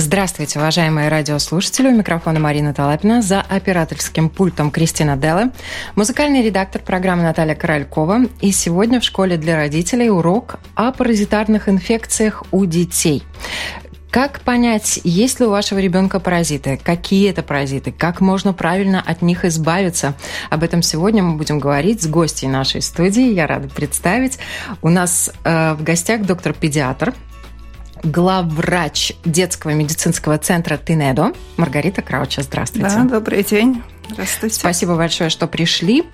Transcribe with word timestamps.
Здравствуйте, 0.00 0.60
уважаемые 0.60 1.08
радиослушатели. 1.08 1.88
У 1.88 1.90
микрофона 1.90 2.38
Марина 2.38 2.72
Талапина. 2.72 3.20
За 3.20 3.40
операторским 3.40 4.28
пультом 4.28 4.70
Кристина 4.70 5.16
Делла. 5.16 5.50
Музыкальный 5.96 6.40
редактор 6.40 6.80
программы 6.80 7.24
Наталья 7.24 7.56
Королькова. 7.56 8.26
И 8.40 8.52
сегодня 8.52 9.00
в 9.00 9.04
школе 9.04 9.36
для 9.36 9.56
родителей 9.56 10.08
урок 10.08 10.60
о 10.76 10.92
паразитарных 10.92 11.68
инфекциях 11.68 12.44
у 12.52 12.64
детей. 12.64 13.24
Как 14.12 14.40
понять, 14.40 15.00
есть 15.02 15.40
ли 15.40 15.46
у 15.46 15.50
вашего 15.50 15.80
ребенка 15.80 16.20
паразиты? 16.20 16.80
Какие 16.82 17.28
это 17.30 17.42
паразиты? 17.42 17.90
Как 17.90 18.20
можно 18.20 18.54
правильно 18.54 19.02
от 19.04 19.20
них 19.20 19.44
избавиться? 19.44 20.14
Об 20.48 20.62
этом 20.62 20.80
сегодня 20.80 21.24
мы 21.24 21.36
будем 21.36 21.58
говорить 21.58 22.02
с 22.02 22.06
гостьей 22.06 22.48
нашей 22.48 22.82
студии. 22.82 23.32
Я 23.34 23.48
рада 23.48 23.68
представить. 23.68 24.38
У 24.80 24.90
нас 24.90 25.30
э, 25.42 25.74
в 25.74 25.82
гостях 25.82 26.22
доктор-педиатр, 26.22 27.12
главврач 28.02 29.12
детского 29.24 29.70
медицинского 29.72 30.38
центра 30.38 30.76
Тинедо 30.76 31.32
Маргарита 31.56 32.02
Крауча. 32.02 32.42
Здравствуйте. 32.42 32.88
Да, 32.88 33.04
добрый 33.04 33.42
день. 33.44 33.82
Здравствуйте. 34.10 34.54
Спасибо 34.54 34.96
большое, 34.96 35.30
что 35.30 35.46
пришли. 35.46 36.04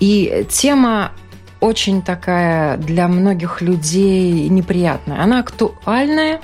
И 0.00 0.46
тема 0.50 1.12
очень 1.60 2.02
такая 2.02 2.76
для 2.76 3.08
многих 3.08 3.62
людей 3.62 4.48
неприятная. 4.48 5.22
Она 5.22 5.40
актуальная, 5.40 6.40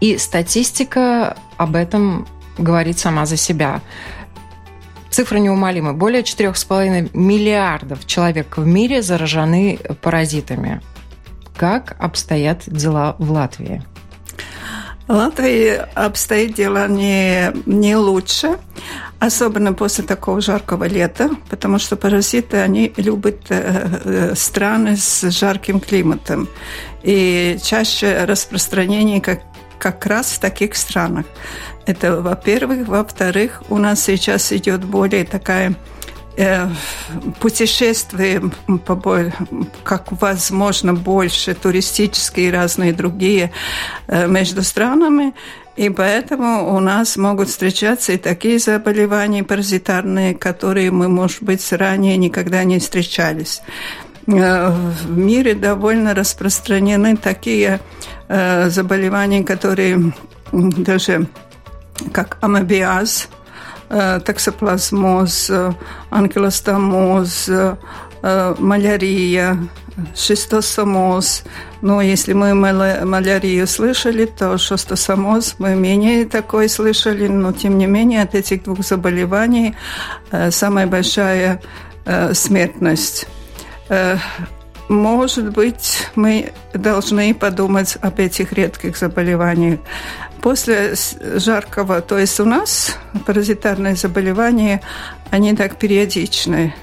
и 0.00 0.16
статистика 0.18 1.36
об 1.56 1.76
этом 1.76 2.26
говорит 2.58 2.98
сама 2.98 3.26
за 3.26 3.36
себя. 3.36 3.80
Цифры 5.10 5.40
неумолимы. 5.40 5.92
Более 5.92 6.22
4,5 6.22 7.10
миллиардов 7.14 8.06
человек 8.06 8.56
в 8.56 8.66
мире 8.66 9.02
заражены 9.02 9.78
паразитами. 10.00 10.80
Как 11.60 11.94
обстоят 11.98 12.62
дела 12.66 13.16
в 13.18 13.32
Латвии? 13.32 13.82
В 15.06 15.12
Латвии 15.12 15.78
обстоит 15.94 16.54
дело 16.54 16.88
не, 16.88 17.52
не 17.66 17.96
лучше, 17.96 18.56
особенно 19.18 19.74
после 19.74 20.04
такого 20.04 20.40
жаркого 20.40 20.84
лета, 20.84 21.28
потому 21.50 21.78
что 21.78 21.96
паразиты, 21.96 22.56
они 22.56 22.94
любят 22.96 23.42
э, 23.50 23.88
э, 24.04 24.34
страны 24.36 24.96
с 24.96 25.30
жарким 25.30 25.80
климатом. 25.80 26.48
И 27.02 27.58
чаще 27.62 28.24
распространение 28.24 29.20
как, 29.20 29.42
как 29.78 30.06
раз 30.06 30.32
в 30.32 30.38
таких 30.38 30.74
странах. 30.76 31.26
Это, 31.84 32.22
во-первых. 32.22 32.88
Во-вторых, 32.88 33.64
у 33.68 33.76
нас 33.76 34.02
сейчас 34.02 34.50
идет 34.50 34.82
более 34.82 35.26
такая 35.26 35.74
путешествуем 37.40 38.52
по, 38.86 39.32
как 39.82 40.12
возможно 40.12 40.94
больше, 40.94 41.54
туристические 41.54 42.48
и 42.48 42.50
разные 42.50 42.92
другие 42.92 43.52
э, 44.06 44.26
между 44.26 44.62
странами, 44.62 45.34
и 45.76 45.90
поэтому 45.90 46.74
у 46.74 46.80
нас 46.80 47.16
могут 47.16 47.48
встречаться 47.48 48.12
и 48.12 48.16
такие 48.16 48.58
заболевания 48.58 49.44
паразитарные, 49.44 50.34
которые 50.34 50.90
мы, 50.90 51.08
может 51.08 51.42
быть, 51.42 51.72
ранее 51.72 52.16
никогда 52.16 52.64
не 52.64 52.78
встречались. 52.78 53.62
Э, 54.26 54.70
в 54.70 55.16
мире 55.16 55.54
довольно 55.54 56.14
распространены 56.14 57.16
такие 57.16 57.80
заболевания, 58.28 59.42
которые 59.42 60.12
даже 60.52 61.26
как 62.12 62.38
амебиаз– 62.40 63.28
Э, 63.39 63.39
токсоплазмоз, 63.90 65.50
э, 65.50 65.72
анкилостомоз, 66.10 67.48
э, 67.48 67.76
малярия, 68.58 69.56
шистосомоз. 70.14 71.42
Но 71.82 72.00
если 72.00 72.32
мы 72.32 72.54
малярию 72.54 73.66
слышали, 73.66 74.26
то 74.26 74.56
шистосомоз 74.58 75.56
мы 75.58 75.74
менее 75.74 76.24
такой 76.26 76.68
слышали, 76.68 77.26
но 77.26 77.52
тем 77.52 77.78
не 77.78 77.86
менее 77.86 78.22
от 78.22 78.34
этих 78.34 78.62
двух 78.62 78.84
заболеваний 78.84 79.74
самая 80.50 80.86
большая 80.86 81.60
смертность. 82.32 83.26
Может 84.90 85.50
быть, 85.50 86.08
мы 86.14 86.52
должны 86.74 87.32
подумать 87.34 87.96
об 88.02 88.18
этих 88.18 88.52
редких 88.52 88.96
заболеваниях. 88.96 89.80
После 90.42 90.94
жаркого, 91.36 92.00
то 92.00 92.18
есть 92.18 92.40
у 92.40 92.44
нас 92.44 92.96
паразитарные 93.26 93.94
заболевания, 93.94 94.80
они 95.30 95.54
так 95.54 95.76
периодичны. 95.76 96.74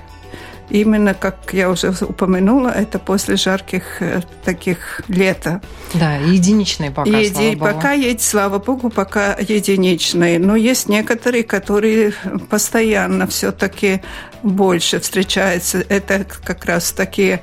Именно, 0.70 1.14
как 1.14 1.54
я 1.54 1.70
уже 1.70 1.94
упомянула, 2.02 2.70
это 2.70 3.00
после 3.00 3.38
жарких 3.38 4.02
э, 4.02 4.22
таких 4.44 5.02
лета. 5.08 5.62
Да, 5.94 6.18
единичные 6.18 6.92
пока, 6.92 7.10
Еди... 7.10 7.34
слава 7.34 7.56
богу. 7.56 7.66
Пока 7.66 7.92
есть, 7.94 8.22
слава 8.22 8.60
богу, 8.60 8.90
пока 8.90 9.38
единичные. 9.40 10.40
Но 10.40 10.58
есть 10.58 10.90
некоторые, 10.90 11.44
которые 11.44 12.14
постоянно 12.50 13.28
все-таки 13.28 14.02
больше 14.44 15.00
встречаются. 15.00 15.86
Это 15.88 16.26
как 16.44 16.66
раз 16.66 16.92
такие 16.92 17.42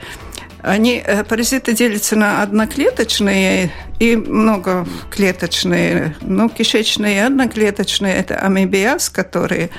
они, 0.65 1.03
э, 1.05 1.25
паразиты 1.25 1.75
делятся 1.75 2.17
на 2.17 2.43
одноклеточные 2.43 3.71
и 3.99 4.17
многоклеточные. 4.17 6.17
Ну, 6.23 6.49
кишечные 6.49 7.17
и 7.17 7.21
одноклеточные– 7.21 8.15
это 8.15 8.37
амебиаз, 8.37 9.11
которые 9.11 9.71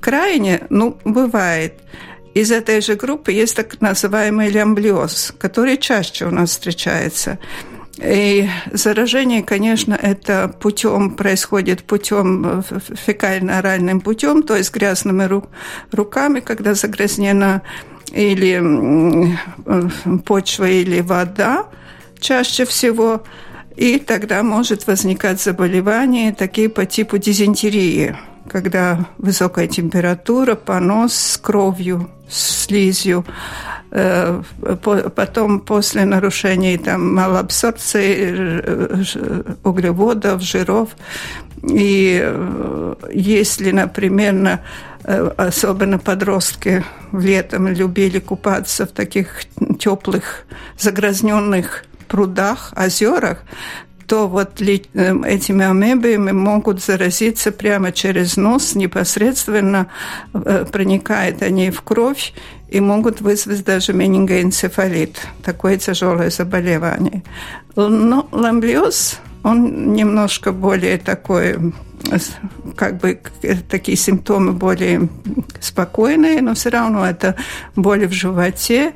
крайне, 0.00 0.62
ну, 0.70 0.98
бывает. 1.04 1.74
Из 2.34 2.50
этой 2.50 2.80
же 2.80 2.96
группы 2.96 3.32
есть 3.32 3.56
так 3.56 3.80
называемый 3.80 4.50
лямблиоз, 4.50 5.34
который 5.38 5.78
чаще 5.78 6.26
у 6.26 6.30
нас 6.30 6.50
встречается. 6.50 7.38
И 7.98 8.48
заражение, 8.72 9.42
конечно, 9.42 9.94
это 9.94 10.54
путем 10.60 11.16
происходит 11.16 11.84
путем 11.84 12.46
э, 12.46 12.62
фекально-оральным 13.06 14.00
путем, 14.00 14.42
то 14.42 14.56
есть 14.56 14.72
грязными 14.72 15.42
руками, 15.92 16.40
когда 16.40 16.74
загрязнена 16.74 17.62
или 18.12 19.36
почва 20.24 20.68
или 20.68 21.00
вода 21.00 21.66
чаще 22.20 22.64
всего, 22.64 23.22
и 23.76 23.98
тогда 23.98 24.42
может 24.42 24.86
возникать 24.86 25.40
заболевание 25.40 26.32
такие 26.32 26.68
по 26.68 26.86
типу 26.86 27.18
дизентерии, 27.18 28.16
когда 28.48 29.06
высокая 29.18 29.66
температура, 29.66 30.54
понос 30.54 31.14
с 31.14 31.36
кровью, 31.36 32.10
слизью, 32.28 33.24
э, 33.90 34.42
потом 35.14 35.60
после 35.60 36.04
нарушений 36.04 36.78
там, 36.78 37.14
малоабсорбции 37.14 38.14
э, 38.18 39.42
углеводов, 39.62 40.42
жиров. 40.42 40.90
И 41.62 42.20
э, 42.22 42.94
если, 43.12 43.70
например, 43.70 44.60
Э, 45.08 45.30
особенно 45.36 46.00
подростки 46.00 46.84
летом 47.12 47.68
любили 47.68 48.18
купаться 48.18 48.86
в 48.86 48.90
таких 48.90 49.44
теплых, 49.78 50.46
загрязненных 50.76 51.84
прудах, 52.08 52.72
озерах, 52.76 53.44
то 54.08 54.26
вот 54.26 54.60
э, 54.60 54.82
этими 55.24 55.64
амебиями 55.64 56.32
могут 56.32 56.82
заразиться 56.82 57.52
прямо 57.52 57.92
через 57.92 58.36
нос, 58.36 58.74
непосредственно 58.74 59.86
проникают 60.32 61.40
они 61.40 61.70
в 61.70 61.82
кровь 61.82 62.32
и 62.68 62.80
могут 62.80 63.20
вызвать 63.20 63.64
даже 63.64 63.92
менингоэнцефалит, 63.92 65.20
такое 65.44 65.78
тяжелое 65.78 66.30
заболевание. 66.30 67.22
Но 67.76 68.28
ламблиоз, 68.32 69.20
он 69.46 69.94
немножко 69.94 70.50
более 70.50 70.98
такой 70.98 71.72
как 72.74 72.98
бы 72.98 73.20
такие 73.68 73.96
симптомы 73.96 74.52
более 74.52 75.08
спокойные, 75.60 76.42
но 76.42 76.54
все 76.54 76.70
равно 76.70 77.06
это 77.06 77.36
боли 77.76 78.06
в 78.06 78.12
животе, 78.12 78.92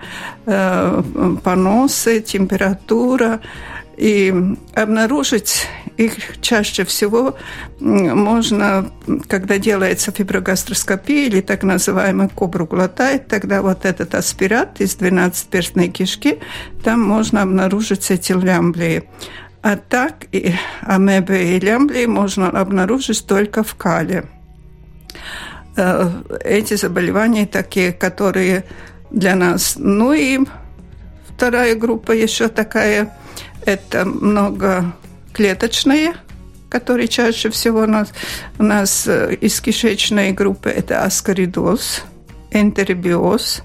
э, 0.46 1.02
поносы, 1.44 2.20
температура. 2.20 3.40
И 3.96 4.34
обнаружить 4.74 5.68
их 5.96 6.40
чаще 6.40 6.84
всего 6.84 7.36
можно, 7.78 8.90
когда 9.28 9.58
делается 9.58 10.10
фиброгастроскопия 10.10 11.26
или 11.26 11.42
так 11.42 11.62
называемый 11.62 12.28
кобруглотайт, 12.28 13.28
тогда 13.28 13.62
вот 13.62 13.84
этот 13.84 14.14
аспират 14.14 14.80
из 14.80 14.96
12-перстной 14.96 15.88
кишки, 15.88 16.40
там 16.82 17.02
можно 17.02 17.42
обнаружить 17.42 18.10
эти 18.10 18.32
лямблии. 18.32 19.04
А 19.62 19.76
так 19.76 20.24
и 20.32 20.54
амебы 20.82 21.36
и 21.36 21.60
лямбли 21.60 22.06
можно 22.06 22.48
обнаружить 22.48 23.26
только 23.26 23.62
в 23.62 23.74
кале. 23.74 24.24
эти 25.76 26.74
заболевания 26.74 27.46
такие, 27.46 27.92
которые 27.92 28.64
для 29.10 29.34
нас. 29.34 29.74
Ну 29.76 30.12
и 30.12 30.40
вторая 31.28 31.74
группа 31.74 32.12
еще 32.12 32.48
такая, 32.48 33.16
это 33.66 34.04
многоклеточные, 34.04 36.14
которые 36.68 37.08
чаще 37.08 37.50
всего 37.50 37.80
у 37.80 37.86
нас, 37.86 38.12
у 38.58 38.62
нас 38.62 39.06
из 39.06 39.60
кишечной 39.60 40.32
группы, 40.32 40.70
это 40.70 41.04
аскоридоз, 41.04 42.04
энтеробиоз 42.50 43.62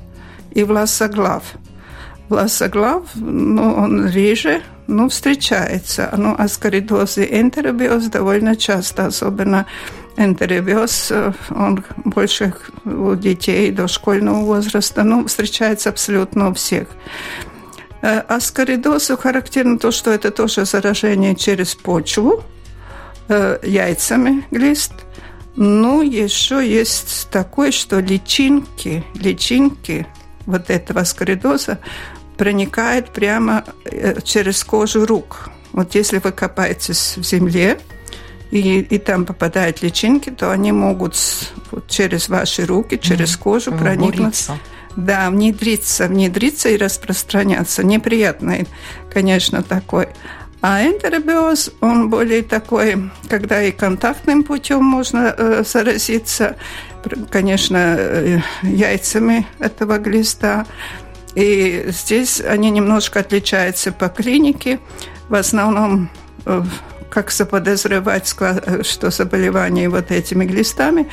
и 0.51 0.63
власоглав. 0.63 1.44
Власоглав, 2.27 3.03
ну, 3.15 3.75
он 3.75 4.09
реже, 4.09 4.62
ну, 4.87 5.09
встречается. 5.09 6.13
Ну, 6.17 6.35
аскоридоз 6.37 7.17
и 7.17 7.41
энтеробиоз 7.41 8.05
довольно 8.05 8.55
часто, 8.55 9.07
особенно 9.07 9.65
энтеробиоз, 10.17 11.11
он 11.49 11.83
больше 12.05 12.53
у 12.85 13.15
детей 13.15 13.71
дошкольного 13.71 14.45
возраста, 14.45 15.03
ну, 15.03 15.25
встречается 15.25 15.89
абсолютно 15.89 16.49
у 16.49 16.53
всех. 16.53 16.87
Аскоридозу 18.01 19.17
характерно 19.17 19.79
то, 19.79 19.91
что 19.91 20.11
это 20.11 20.31
тоже 20.31 20.65
заражение 20.65 21.35
через 21.35 21.75
почву, 21.75 22.43
яйцами 23.27 24.45
глист. 24.51 24.93
Ну, 25.55 26.01
еще 26.01 26.67
есть 26.67 27.29
такое, 27.31 27.71
что 27.71 27.99
личинки, 27.99 29.03
личинки 29.15 30.05
вот 30.45 30.69
этого 30.69 31.01
аскоридоза 31.01 31.79
проникает 32.37 33.09
прямо 33.09 33.63
э, 33.85 34.21
через 34.23 34.63
кожу 34.63 35.05
рук. 35.05 35.49
Вот 35.71 35.95
если 35.95 36.19
вы 36.19 36.31
копаетесь 36.31 37.17
в 37.17 37.23
земле, 37.23 37.79
и, 38.51 38.79
и 38.79 38.97
там 38.99 39.25
попадают 39.25 39.81
личинки, 39.81 40.29
то 40.29 40.51
они 40.51 40.71
могут 40.71 41.15
вот, 41.71 41.87
через 41.87 42.29
ваши 42.29 42.65
руки, 42.65 42.97
через 43.01 43.35
кожу 43.35 43.71
mm, 43.71 43.77
проникнуть. 43.77 44.17
Буриться. 44.17 44.59
Да, 44.95 45.29
внедриться, 45.29 46.07
внедриться 46.07 46.69
и 46.69 46.77
распространяться. 46.77 47.83
Неприятный, 47.83 48.65
конечно, 49.11 49.61
такой. 49.61 50.07
А 50.61 50.83
энтеробиоз, 50.83 51.71
он 51.81 52.09
более 52.09 52.41
такой, 52.41 53.11
когда 53.29 53.61
и 53.61 53.71
контактным 53.71 54.43
путем 54.43 54.83
можно 54.83 55.35
э, 55.38 55.63
заразиться, 55.67 56.55
конечно, 57.29 57.95
э, 57.97 58.39
яйцами 58.63 59.45
этого 59.59 59.97
глиста, 59.99 60.65
и 61.35 61.85
здесь 61.89 62.41
они 62.41 62.69
немножко 62.69 63.19
отличаются 63.19 63.91
по 63.91 64.07
клинике. 64.07 64.79
В 65.27 65.35
основном, 65.35 66.09
э, 66.45 66.63
как 67.09 67.31
заподозревать, 67.31 68.27
что 68.27 69.11
заболевание 69.11 69.89
вот 69.89 70.11
этими 70.11 70.45
глистами, 70.45 71.09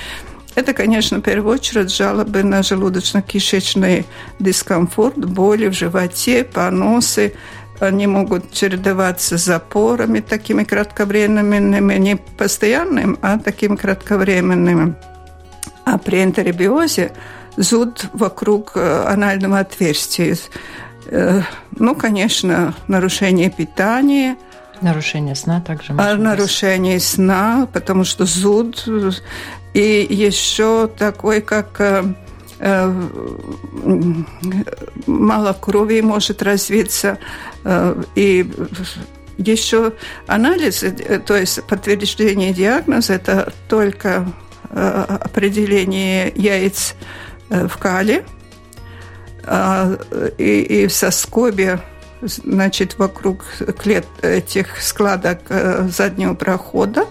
это, 0.54 0.74
конечно, 0.74 1.18
в 1.18 1.22
первую 1.22 1.54
очередь 1.54 1.94
жалобы 1.94 2.42
на 2.42 2.60
желудочно-кишечный 2.60 4.04
дискомфорт, 4.38 5.16
боли 5.16 5.68
в 5.68 5.72
животе, 5.72 6.44
поносы. 6.44 7.34
Они 7.80 8.06
могут 8.06 8.52
чередоваться 8.52 9.38
с 9.38 9.44
запорами 9.44 10.20
такими 10.20 10.62
кратковременными, 10.62 11.94
не 11.94 12.16
постоянными, 12.16 13.16
а 13.22 13.38
такими 13.38 13.76
кратковременными. 13.76 14.94
А 15.84 15.98
при 15.98 16.22
энтеробиозе 16.22 17.12
зуд 17.56 18.06
вокруг 18.12 18.72
э, 18.74 19.04
анального 19.06 19.58
отверстия. 19.60 20.36
Э, 21.06 21.42
ну, 21.72 21.94
конечно, 21.94 22.74
нарушение 22.88 23.50
питания. 23.50 24.36
Нарушение 24.80 25.34
сна 25.34 25.60
также. 25.60 25.94
А 25.96 26.14
нарушение 26.16 26.98
сна, 27.00 27.68
потому 27.72 28.04
что 28.04 28.26
зуд. 28.26 28.84
И 29.74 30.06
еще 30.08 30.88
такой, 30.88 31.40
как 31.40 31.80
э, 31.80 32.92
мало 35.06 35.52
крови 35.52 36.00
может 36.00 36.42
развиться. 36.42 37.18
И 38.14 38.50
еще 39.38 39.92
анализ, 40.26 40.84
то 41.26 41.36
есть 41.36 41.64
подтверждение 41.64 42.52
диагноза, 42.52 43.14
это 43.14 43.52
только 43.68 44.26
определение 44.70 46.32
яиц 46.34 46.94
в 47.68 47.76
кале 47.78 48.24
а, 49.44 49.96
и, 50.38 50.60
и 50.60 50.86
в 50.86 50.92
соскобе 50.92 51.80
значит, 52.22 52.98
вокруг 52.98 53.44
клет 53.78 54.06
этих 54.22 54.80
складок 54.80 55.40
э, 55.48 55.88
заднего 55.88 56.34
прохода 56.34 57.06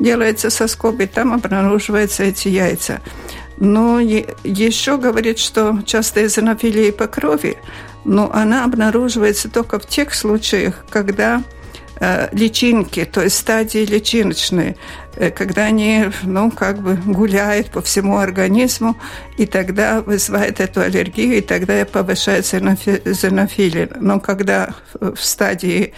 делается 0.00 0.50
соскоб, 0.50 1.00
и 1.00 1.06
там 1.06 1.32
обнаруживаются 1.32 2.24
эти 2.24 2.48
яйца. 2.48 3.00
Но 3.56 4.00
еще 4.00 4.98
говорит, 4.98 5.38
что 5.38 5.78
часто 5.86 6.26
эзонофилия 6.26 6.92
по 6.92 7.06
крови, 7.06 7.58
но 8.04 8.32
она 8.32 8.64
обнаруживается 8.64 9.48
только 9.48 9.78
в 9.78 9.86
тех 9.86 10.12
случаях, 10.12 10.84
когда 10.90 11.42
Э, 11.42 11.57
личинки, 12.32 13.04
то 13.04 13.22
есть 13.22 13.36
стадии 13.36 13.84
личиночные, 13.84 14.76
э, 15.16 15.30
когда 15.30 15.64
они, 15.64 16.06
ну, 16.22 16.50
как 16.50 16.80
бы 16.80 16.94
гуляют 16.94 17.70
по 17.70 17.82
всему 17.82 18.18
организму, 18.18 18.96
и 19.36 19.46
тогда 19.46 20.00
вызывает 20.00 20.60
эту 20.60 20.80
аллергию, 20.80 21.38
и 21.38 21.40
тогда 21.40 21.84
повышается 21.84 22.58
зенофилия. 22.58 23.88
Но 24.00 24.20
когда 24.20 24.74
в 25.00 25.16
стадии 25.16 25.92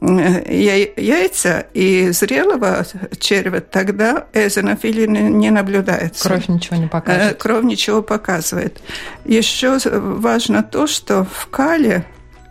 э, 0.00 0.92
яйца 0.96 1.66
и 1.72 2.10
зрелого 2.10 2.84
червя, 3.20 3.60
тогда 3.60 4.26
эзонофилия 4.32 5.06
не 5.06 5.50
наблюдается. 5.50 6.28
Кровь 6.28 6.48
ничего 6.48 6.76
не 6.76 6.88
показывает. 6.88 7.38
Кровь 7.38 7.64
ничего 7.64 8.02
показывает. 8.02 8.80
Еще 9.24 9.78
важно 9.84 10.64
то, 10.64 10.88
что 10.88 11.24
в 11.24 11.46
кале 11.46 12.04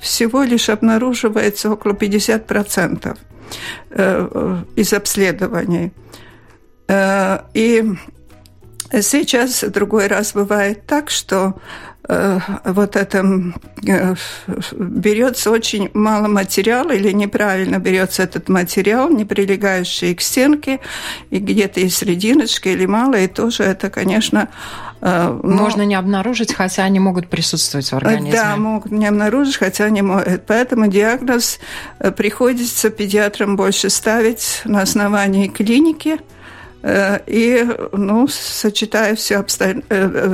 всего 0.04 0.44
лишь 0.44 0.70
обнаруживается 0.70 1.72
около 1.72 1.94
50% 1.94 3.18
э, 3.92 4.64
из 4.76 4.94
обследований. 4.94 5.92
Э, 6.88 7.40
и 7.54 7.84
сейчас 9.02 9.64
другой 9.64 10.08
раз 10.08 10.34
бывает 10.34 10.86
так, 10.86 11.10
что 11.10 11.54
э, 12.10 12.40
вот 12.66 12.98
это 12.98 13.24
берется 14.74 15.52
очень 15.52 15.90
мало 15.94 16.28
материала 16.28 16.92
или 16.92 17.14
неправильно 17.14 17.80
берется 17.80 18.24
этот 18.24 18.50
материал, 18.50 19.10
не 19.10 19.24
прилегающий 19.24 20.16
к 20.16 20.22
стенке, 20.22 20.82
и 21.30 21.40
где-то 21.40 21.80
есть 21.80 21.96
срединочка 21.96 22.70
или 22.70 22.86
мало, 22.86 23.16
и 23.16 23.28
тоже 23.28 23.64
это, 23.64 23.90
конечно, 23.90 24.50
Э, 24.50 24.93
но... 25.06 25.64
Можно 25.64 25.82
не 25.82 25.96
обнаружить, 25.96 26.54
хотя 26.54 26.86
они 26.86 26.98
могут 27.00 27.28
присутствовать 27.28 27.90
в 27.90 27.94
организме. 27.94 28.32
Да, 28.32 28.56
могут 28.56 28.92
не 28.92 29.06
обнаружить, 29.06 29.58
хотя 29.58 29.84
они 29.86 30.02
могут. 30.02 30.46
Поэтому 30.48 30.88
диагноз 30.88 31.60
э, 32.00 32.12
приходится 32.12 32.90
педиатрам 32.90 33.58
больше 33.58 33.90
ставить 33.90 34.62
на 34.64 34.82
основании 34.82 35.48
клиники, 35.50 36.20
э, 36.84 37.20
и, 37.28 37.68
ну, 37.92 38.30
сочетая 38.30 39.16
все, 39.16 39.40
обстоя... 39.40 39.82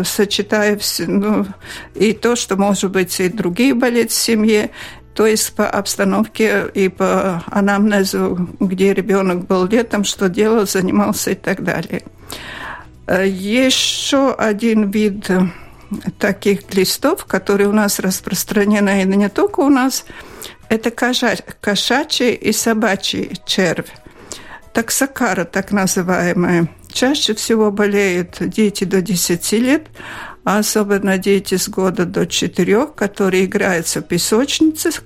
сочетая 0.05 0.77
все, 0.77 1.07
ну, 1.07 1.47
и 1.95 2.13
то, 2.13 2.35
что, 2.35 2.55
может 2.55 2.91
быть, 2.91 3.19
и 3.19 3.27
другие 3.27 3.73
болезни 3.73 4.09
в 4.09 4.13
семье, 4.13 4.69
то 5.15 5.25
есть 5.25 5.51
по 5.53 5.67
обстановке 5.67 6.65
и 6.75 6.89
по 6.89 7.43
анамнезу, 7.47 8.47
где 8.59 8.93
ребенок 8.93 9.47
был 9.47 9.65
летом, 9.65 10.03
что 10.03 10.29
делал, 10.29 10.67
занимался 10.67 11.31
и 11.31 11.35
так 11.35 11.63
далее. 11.63 12.03
Еще 13.09 14.33
один 14.33 14.91
вид 14.91 15.27
таких 16.19 16.71
листов, 16.73 17.25
которые 17.25 17.67
у 17.67 17.73
нас 17.73 17.99
распространены, 17.99 19.01
и 19.01 19.05
не 19.05 19.29
только 19.29 19.61
у 19.61 19.69
нас, 19.69 20.05
это 20.69 20.91
кошачий 20.91 22.33
и 22.33 22.51
собачий 22.51 23.35
червь. 23.47 23.89
Таксокара, 24.73 25.45
так 25.45 25.71
называемая. 25.71 26.69
Чаще 26.91 27.33
всего 27.33 27.71
болеют 27.71 28.37
дети 28.39 28.83
до 28.83 29.01
10 29.01 29.51
лет, 29.53 29.87
а 30.43 30.59
особенно 30.59 31.17
дети 31.17 31.55
с 31.55 31.67
года 31.67 32.05
до 32.05 32.27
4, 32.27 32.87
которые 32.95 33.45
играются 33.45 34.01
в 34.01 34.03
песочницах. 34.03 35.01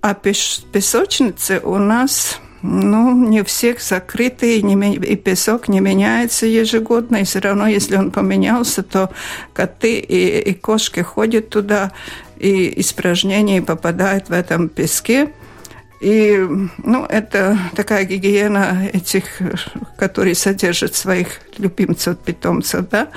А 0.00 0.14
песочницы 0.14 1.60
у 1.62 1.78
нас 1.78 2.40
ну, 2.62 3.28
не 3.28 3.44
всех 3.44 3.80
закрыты, 3.80 4.58
и, 4.58 5.16
песок 5.16 5.68
не 5.68 5.80
меняется 5.80 6.46
ежегодно, 6.46 7.16
и 7.16 7.24
все 7.24 7.38
равно, 7.38 7.66
если 7.66 7.96
он 7.96 8.10
поменялся, 8.10 8.82
то 8.82 9.10
коты 9.52 9.98
и, 9.98 10.40
и 10.40 10.54
кошки 10.54 11.00
ходят 11.00 11.50
туда, 11.50 11.92
и 12.38 12.80
испражнения 12.80 13.62
попадают 13.62 14.28
в 14.28 14.32
этом 14.32 14.68
песке. 14.68 15.32
И 16.00 16.46
ну, 16.78 17.04
это 17.06 17.58
такая 17.74 18.04
гигиена 18.04 18.88
этих, 18.92 19.24
которые 19.96 20.34
содержат 20.34 20.94
своих 20.94 21.40
любимцев, 21.58 22.18
питомцев, 22.18 22.88
да. 22.88 23.08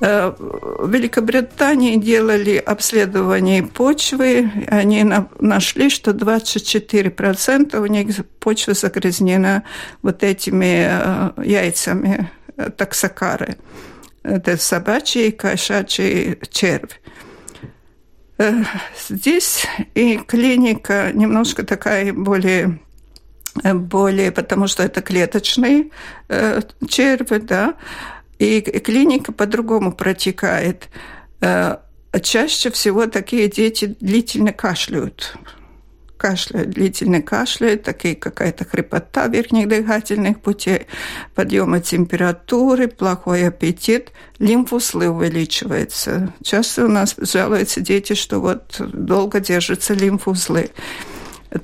Э, 0.00 0.32
в 0.38 0.90
Великобритании 0.90 1.96
делали 1.96 2.56
обследование 2.56 3.62
почвы, 3.62 4.50
они 4.68 5.04
нашли, 5.38 5.90
что 5.90 6.12
24% 6.12 7.78
у 7.78 7.86
них 7.86 8.16
почва 8.38 8.72
загрязнена 8.72 9.64
вот 10.00 10.22
этими 10.22 10.86
э, 10.88 11.30
яйцами 11.44 12.30
э, 12.56 12.70
таксокары. 12.70 13.56
Это 14.22 14.56
собачий 14.56 15.28
и 15.28 15.32
кошачий 15.32 16.38
червь. 16.50 16.98
Э, 18.38 18.52
здесь 19.06 19.66
и 19.94 20.16
клиника 20.16 21.10
немножко 21.12 21.62
такая 21.62 22.12
более 22.14 22.80
более, 23.74 24.30
потому 24.30 24.68
что 24.68 24.82
это 24.82 25.02
клеточный 25.02 25.92
э, 26.28 26.62
червь, 26.88 27.42
да, 27.42 27.74
и 28.40 28.60
клиника 28.60 29.32
по-другому 29.32 29.92
протекает. 29.92 30.88
Э, 31.40 31.76
чаще 32.22 32.70
всего 32.70 33.06
такие 33.06 33.48
дети 33.48 33.96
длительно 34.00 34.52
кашляют 34.52 35.36
кашляют, 36.20 36.70
длительно 36.70 37.22
кашляют, 37.22 37.82
такие 37.82 38.14
какая-то 38.14 38.66
хрипота 38.66 39.26
верхних 39.26 39.68
дыхательных 39.68 40.38
путей, 40.40 40.86
подъема 41.34 41.80
температуры, 41.80 42.88
плохой 42.88 43.48
аппетит, 43.48 44.12
лимфузлы 44.38 45.08
увеличиваются. 45.08 46.34
Часто 46.42 46.84
у 46.84 46.88
нас 46.88 47.14
жалуются 47.16 47.80
дети, 47.80 48.12
что 48.12 48.38
вот 48.38 48.82
долго 48.92 49.40
держатся 49.40 49.94
лимфузлы. 49.94 50.70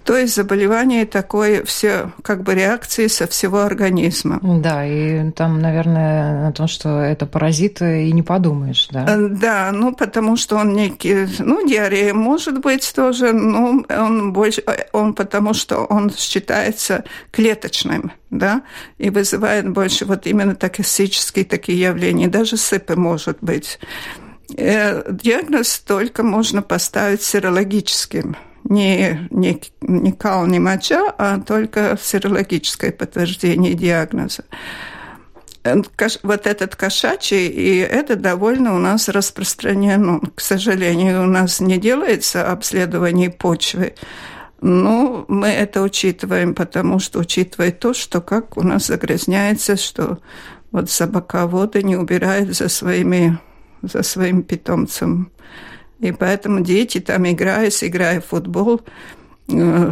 То 0.04 0.16
есть 0.16 0.34
заболевание 0.34 1.06
такое, 1.06 1.64
все 1.64 2.10
как 2.22 2.42
бы 2.42 2.54
реакции 2.54 3.06
со 3.06 3.28
всего 3.28 3.60
организма. 3.60 4.40
Да, 4.42 4.84
и 4.84 5.30
там, 5.30 5.60
наверное, 5.60 6.48
о 6.48 6.52
том, 6.52 6.66
что 6.66 7.00
это 7.00 7.26
паразиты, 7.26 8.08
и 8.08 8.12
не 8.12 8.22
подумаешь, 8.22 8.88
да? 8.90 9.06
Э, 9.08 9.28
да, 9.28 9.70
ну, 9.72 9.94
потому 9.94 10.36
что 10.36 10.56
он 10.56 10.72
некий, 10.72 11.28
ну, 11.38 11.66
диарея 11.66 12.14
может 12.14 12.60
быть 12.60 12.92
тоже, 12.94 13.32
но 13.32 13.84
он 13.88 14.32
больше, 14.32 14.64
он 14.92 15.14
потому 15.14 15.54
что 15.54 15.84
он 15.84 16.10
считается 16.10 17.04
клеточным, 17.30 18.10
да, 18.30 18.62
и 18.98 19.10
вызывает 19.10 19.68
больше 19.70 20.04
вот 20.04 20.26
именно 20.26 20.56
токсические 20.56 21.44
такие 21.44 21.80
явления, 21.80 22.26
даже 22.26 22.56
сыпы 22.56 22.96
может 22.96 23.38
быть. 23.40 23.78
Э, 24.56 25.04
диагноз 25.12 25.78
только 25.78 26.24
можно 26.24 26.60
поставить 26.60 27.22
серологическим 27.22 28.36
не, 28.68 29.28
не, 29.30 29.60
не 29.80 30.12
кал, 30.12 30.46
не 30.46 30.58
моча, 30.58 31.14
а 31.18 31.38
только 31.40 31.98
серологическое 32.00 32.92
подтверждение 32.92 33.74
диагноза. 33.74 34.44
Вот 36.22 36.46
этот 36.46 36.76
кошачий, 36.76 37.48
и 37.48 37.78
это 37.78 38.14
довольно 38.14 38.76
у 38.76 38.78
нас 38.78 39.08
распространено. 39.08 40.20
К 40.34 40.40
сожалению, 40.40 41.24
у 41.24 41.26
нас 41.26 41.58
не 41.60 41.78
делается 41.78 42.50
обследование 42.50 43.30
почвы. 43.30 43.94
Но 44.60 45.24
мы 45.28 45.48
это 45.48 45.82
учитываем, 45.82 46.54
потому 46.54 46.98
что 46.98 47.18
учитывая 47.18 47.72
то, 47.72 47.94
что 47.94 48.20
как 48.20 48.56
у 48.56 48.62
нас 48.62 48.86
загрязняется, 48.86 49.76
что 49.76 50.18
вот 50.70 50.88
собаководы 50.88 51.82
не 51.82 51.96
убирают 51.96 52.56
за 52.56 52.68
своими, 52.68 53.38
за 53.82 54.02
своим 54.02 54.42
питомцем 54.42 55.30
и 56.00 56.12
поэтому 56.12 56.60
дети 56.60 57.00
там, 57.00 57.28
играя, 57.28 57.70
играя 57.70 58.20
в 58.20 58.26
футбол, 58.26 58.80
э, 59.48 59.90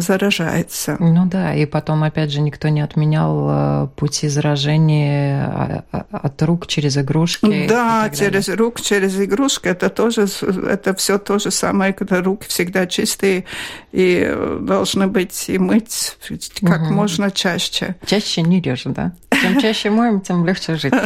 заражается. 0.00 0.96
Ну 0.98 1.26
да, 1.26 1.54
и 1.54 1.66
потом, 1.66 2.02
опять 2.02 2.30
же, 2.30 2.40
никто 2.40 2.68
не 2.68 2.80
отменял 2.80 3.84
э, 3.84 3.88
пути 3.96 4.28
заражения 4.28 5.46
а, 5.46 5.84
а, 5.92 6.06
от 6.12 6.42
рук 6.42 6.66
через 6.66 6.96
игрушки. 6.96 7.66
Да, 7.68 8.10
через 8.10 8.48
рук, 8.48 8.80
через 8.80 9.20
игрушки. 9.20 9.68
Это 9.68 9.90
тоже, 9.90 10.26
это 10.68 10.94
все 10.94 11.18
то 11.18 11.38
же 11.38 11.50
самое, 11.50 11.92
когда 11.92 12.22
руки 12.22 12.46
всегда 12.48 12.86
чистые 12.86 13.44
и 13.92 14.36
должны 14.60 15.06
быть 15.06 15.48
и 15.48 15.58
мыть 15.58 16.16
как 16.62 16.82
угу. 16.82 16.94
можно 16.94 17.30
чаще. 17.30 17.96
Чаще 18.06 18.42
не 18.42 18.60
реже, 18.60 18.90
да? 18.90 19.12
Чем 19.30 19.60
чаще 19.60 19.90
моем, 19.90 20.20
тем 20.20 20.44
легче 20.46 20.76
жить. 20.76 20.94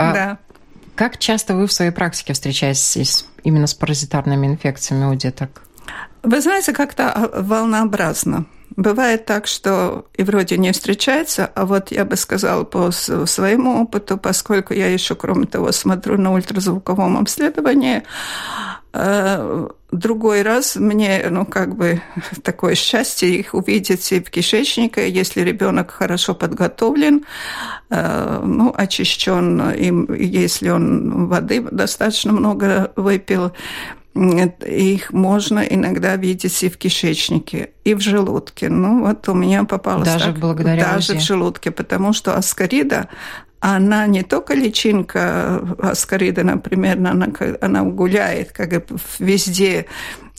А 0.00 0.12
да. 0.12 0.38
Как 0.98 1.16
часто 1.16 1.54
вы 1.54 1.68
в 1.68 1.72
своей 1.72 1.92
практике 1.92 2.32
встречаетесь 2.32 3.24
именно 3.44 3.68
с 3.68 3.74
паразитарными 3.74 4.48
инфекциями 4.48 5.04
у 5.04 5.14
деток? 5.14 5.62
Вы 6.24 6.40
знаете, 6.40 6.72
как-то 6.72 7.12
а, 7.12 7.40
волнообразно. 7.40 8.46
Бывает 8.74 9.24
так, 9.24 9.46
что 9.46 10.06
и 10.14 10.24
вроде 10.24 10.58
не 10.58 10.72
встречается, 10.72 11.46
а 11.54 11.66
вот 11.66 11.92
я 11.92 12.04
бы 12.04 12.16
сказала 12.16 12.64
по 12.64 12.90
своему 12.90 13.80
опыту, 13.80 14.18
поскольку 14.18 14.74
я 14.74 14.92
еще, 14.92 15.14
кроме 15.14 15.46
того, 15.46 15.70
смотрю 15.70 16.18
на 16.18 16.32
ультразвуковом 16.32 17.16
обследовании, 17.16 18.02
другой 19.90 20.42
раз 20.42 20.76
мне, 20.76 21.26
ну, 21.30 21.46
как 21.46 21.76
бы 21.76 22.02
такое 22.42 22.74
счастье 22.74 23.30
их 23.30 23.54
увидеть 23.54 24.12
и 24.12 24.20
в 24.20 24.30
кишечнике, 24.30 25.08
если 25.08 25.40
ребенок 25.42 25.90
хорошо 25.90 26.34
подготовлен, 26.34 27.24
э, 27.90 28.40
ну, 28.44 28.74
очищен, 28.76 29.70
им, 29.70 30.12
если 30.14 30.70
он 30.70 31.28
воды 31.28 31.62
достаточно 31.70 32.32
много 32.32 32.92
выпил, 32.96 33.52
их 34.14 35.12
можно 35.12 35.60
иногда 35.60 36.16
видеть 36.16 36.62
и 36.62 36.68
в 36.68 36.76
кишечнике, 36.76 37.70
и 37.84 37.94
в 37.94 38.00
желудке. 38.00 38.68
Ну, 38.68 39.06
вот 39.06 39.28
у 39.28 39.34
меня 39.34 39.64
попалось 39.64 40.08
Даже 40.08 40.26
так, 40.26 40.38
благодаря 40.38 40.92
Даже 40.94 41.12
УЗИ. 41.12 41.20
в 41.20 41.22
желудке, 41.22 41.70
потому 41.70 42.12
что 42.12 42.34
аскарида, 42.36 43.08
она 43.60 44.06
не 44.06 44.22
только 44.22 44.54
личинка 44.54 45.60
аскарида, 45.78 46.44
например, 46.44 46.98
она, 46.98 47.28
она 47.60 47.82
гуляет 47.82 48.52
как 48.52 48.84
везде, 49.18 49.86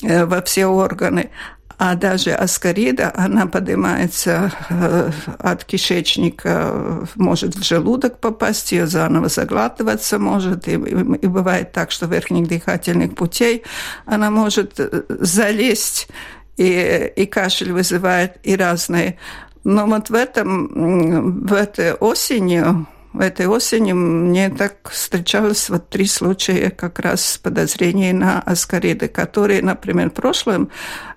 э, 0.01 0.25
во 0.25 0.41
все 0.41 0.67
органы, 0.67 1.29
а 1.77 1.95
даже 1.95 2.31
аскарида, 2.31 3.13
она 3.15 3.45
поднимается 3.47 4.51
э, 4.69 5.11
от 5.37 5.63
кишечника, 5.63 7.05
может 7.15 7.55
в 7.55 7.63
желудок 7.63 8.19
попасть, 8.19 8.73
ее 8.73 8.85
заново 8.85 9.29
заглатываться 9.29 10.19
может, 10.19 10.67
и, 10.67 10.73
и 10.73 11.27
бывает 11.27 11.71
так, 11.71 11.91
что 11.91 12.05
верхних 12.05 12.49
дыхательных 12.49 13.15
путей 13.15 13.63
она 14.05 14.29
может 14.29 14.79
э, 14.79 15.03
залезть, 15.07 16.09
и, 16.57 17.13
и 17.15 17.25
кашель 17.25 17.71
вызывает, 17.71 18.37
и 18.43 18.57
разные. 18.57 19.17
Но 19.63 19.85
вот 19.85 20.09
в 20.09 20.13
этом, 20.13 21.45
в 21.47 21.53
этой 21.53 21.93
осенью 21.93 22.87
этой 23.17 23.47
осенью 23.47 23.95
мне 23.95 24.49
так 24.49 24.89
встречалось 24.89 25.69
вот 25.69 25.89
три 25.89 26.05
случая 26.05 26.69
как 26.69 26.99
раз 26.99 27.39
подозрений 27.41 28.13
на 28.13 28.39
аскариды, 28.39 29.07
которые, 29.07 29.61
например, 29.61 30.11
прошлым, 30.11 30.69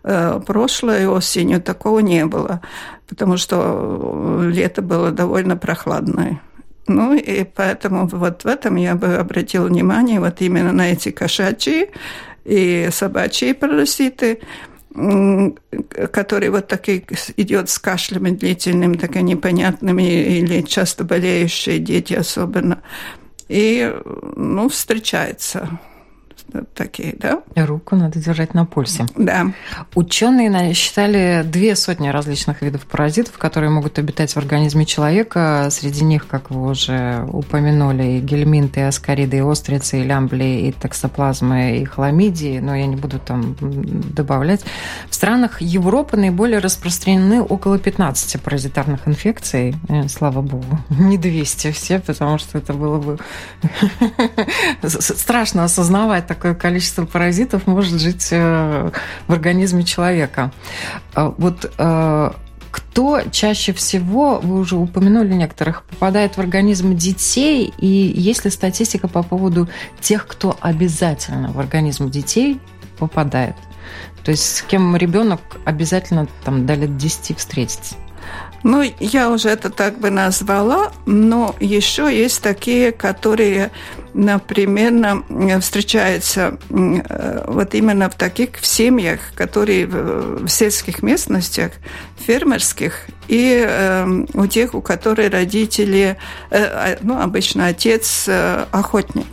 э, 0.03 0.41
прошлой 0.47 1.07
осенью 1.07 1.61
такого 1.61 1.99
не 1.99 2.25
было, 2.25 2.63
потому 3.09 3.37
что 3.37 4.41
лето 4.43 4.81
было 4.81 5.11
довольно 5.11 5.57
прохладное. 5.57 6.41
Ну 6.87 7.15
и 7.15 7.45
поэтому 7.45 8.07
вот 8.07 8.45
в 8.45 8.47
этом 8.47 8.77
я 8.77 8.95
бы 8.95 9.17
обратила 9.17 9.67
внимание 9.67 10.19
вот 10.19 10.41
именно 10.41 10.73
на 10.73 10.93
эти 10.93 11.11
кошачьи 11.11 11.91
и 12.45 12.89
собачьи 12.91 13.53
паразиты– 13.53 14.41
который 14.95 16.51
вот 16.51 16.69
такой 16.69 17.05
идет 17.37 17.71
с 17.71 17.79
кашлями 17.79 18.31
длительными, 18.31 18.97
так 18.97 19.15
непонятными, 19.17 20.03
или 20.03 20.63
часто 20.63 21.05
болеющие 21.05 21.79
дети 21.79 22.15
особенно. 22.15 22.83
И, 23.49 23.95
ну, 24.37 24.69
встречается 24.69 25.81
такие, 26.75 27.15
да? 27.19 27.43
Руку 27.57 27.97
надо 27.97 28.19
держать 28.19 28.55
на 28.55 28.65
пульсе. 28.65 29.07
Да. 29.17 29.53
Ученые 29.95 30.75
считали 30.75 31.43
две 31.45 31.77
сотни 31.77 32.09
различных 32.09 32.63
видов 32.63 32.87
паразитов, 32.87 33.39
которые 33.39 33.71
могут 33.71 33.99
обитать 33.99 34.33
в 34.33 34.37
организме 34.37 34.87
человека. 34.87 35.69
Среди 35.71 36.05
них, 36.05 36.27
как 36.27 36.51
вы 36.51 36.71
уже 36.71 37.27
упомянули, 37.33 38.05
и 38.05 38.21
гельминты, 38.21 38.81
и 38.81 38.85
аскариды, 38.85 39.39
и 39.39 39.41
острицы, 39.41 40.01
и 40.01 40.05
лямбли, 40.05 40.69
и 40.69 40.73
токсоплазмы, 40.73 41.79
и 41.79 41.85
хламидии, 41.85 42.59
но 42.59 42.75
я 42.75 42.87
не 42.87 42.97
буду 42.97 43.19
там 43.19 43.57
добавлять. 43.61 44.65
В 45.09 45.15
странах 45.15 45.61
Европы 45.61 46.17
наиболее 46.17 46.59
распространены 46.59 47.43
около 47.43 47.79
15 47.79 48.41
паразитарных 48.43 49.07
инфекций. 49.07 49.75
Э, 49.89 50.09
слава 50.09 50.43
богу, 50.43 50.79
не 50.91 51.19
200 51.19 51.73
все, 51.73 52.01
потому 52.01 52.39
что 52.39 52.59
это 52.59 52.73
было 52.73 52.99
бы 52.99 53.19
страшно 54.89 55.65
осознавать 55.65 56.27
такое 56.43 56.55
количество 56.55 57.05
паразитов 57.05 57.69
может 57.69 58.01
жить 58.01 58.29
э, 58.33 58.91
в 59.29 59.33
организме 59.33 59.85
человека. 59.85 60.51
А 61.15 61.33
вот 61.39 61.73
э, 61.79 62.33
кто 62.73 63.21
чаще 63.31 63.73
всего, 63.73 64.41
вы 64.41 64.59
уже 64.59 64.75
упомянули 64.75 65.35
некоторых, 65.35 65.85
попадает 65.85 66.37
в 66.37 66.41
организм 66.41 66.97
детей, 66.97 67.73
и 67.79 67.87
есть 67.87 68.45
ли 68.45 68.51
статистика 68.51 69.07
по 69.07 69.23
поводу 69.23 69.69
тех, 70.01 70.27
кто 70.27 70.57
обязательно 70.61 71.53
в 71.53 71.61
организм 71.61 72.11
детей 72.11 72.61
попадает? 72.99 73.55
То 74.25 74.33
есть 74.33 74.57
с 74.57 74.63
кем 74.63 74.97
ребенок 74.97 75.41
обязательно 75.65 76.27
там 76.45 76.67
до 76.67 76.75
лет 76.75 76.97
10 76.97 77.39
встретится? 77.39 77.95
Ну, 78.65 78.83
я 78.99 79.31
уже 79.31 79.49
это 79.49 79.71
так 79.71 80.01
бы 80.01 80.11
назвала, 80.11 80.93
но 81.07 81.55
еще 81.61 82.05
есть 82.13 82.43
такие, 82.43 82.91
которые 82.91 83.71
например, 84.15 85.23
встречается 85.61 86.59
вот 86.69 87.75
именно 87.75 88.11
в 88.11 88.15
таких 88.15 88.65
семьях, 88.65 89.21
которые 89.35 89.87
в 89.87 90.49
сельских 90.49 91.03
местностях, 91.03 91.73
фермерских, 92.17 93.07
и 93.29 93.65
э, 93.67 94.07
у 94.35 94.47
тех, 94.47 94.75
у 94.75 94.81
которых 94.81 95.33
родители, 95.33 96.17
э, 96.51 96.97
ну, 97.03 97.21
обычно 97.21 97.67
отец 97.67 98.25
э, 98.29 98.65
охотник. 98.71 99.27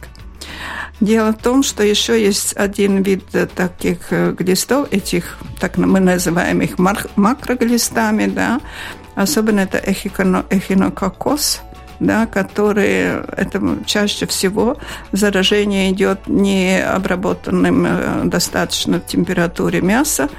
Дело 0.99 1.31
в 1.31 1.41
том, 1.41 1.63
что 1.63 1.83
еще 1.83 2.21
есть 2.21 2.53
один 2.57 3.03
вид 3.03 3.23
таких 3.55 4.11
глистов, 4.11 4.87
этих, 4.91 5.37
так 5.59 5.77
мы 5.77 5.99
называем 6.01 6.61
их 6.61 6.77
макроглистами, 6.77 8.25
да, 8.25 8.59
особенно 9.15 9.61
это 9.61 9.77
эхинококос– 9.77 11.61
да, 11.99 12.25
которые 12.25 13.23
это 13.35 13.61
чаще 13.85 14.25
всего 14.25 14.77
заражение 15.11 15.91
идет 15.91 16.27
не 16.27 16.81
обработанным 16.81 17.85
э, 17.85 18.21
достаточно 18.25 18.99
в 18.99 19.05
температуре 19.05 19.81
мяса, 19.81 20.29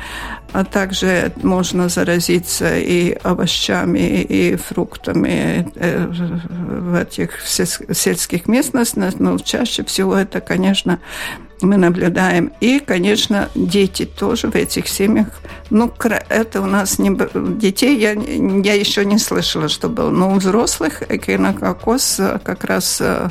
а 0.53 0.65
также 0.65 1.33
можно 1.43 1.89
заразиться 1.89 2.79
и 2.79 3.13
овощами, 3.13 4.23
и 4.23 4.57
фруктами 4.57 5.71
э, 5.75 6.07
в 6.07 6.95
этих 6.95 7.41
сельских 7.47 8.47
местностях, 8.47 9.15
но 9.19 9.39
чаще 9.39 9.85
всего 9.85 10.17
это, 10.17 10.41
конечно, 10.41 11.01
мы 11.63 11.77
наблюдаем. 11.77 12.53
И, 12.61 12.81
конечно, 12.81 13.49
дети 13.55 14.05
тоже 14.05 14.49
в 14.49 14.55
этих 14.55 14.89
семьях. 14.89 15.29
Ну, 15.69 15.93
это 16.29 16.63
у 16.63 16.67
нас 16.67 16.99
не... 16.99 17.11
Детей 17.59 17.99
я, 17.99 18.13
я 18.13 18.75
еще 18.75 19.05
не 19.05 19.19
слышала, 19.19 19.69
что 19.69 19.89
было. 19.89 20.11
Но 20.11 20.33
у 20.33 20.37
взрослых 20.37 21.03
экинококоз 21.09 22.21
э, 22.21 22.39
как 22.43 22.65
раз 22.65 23.01
э, 23.01 23.29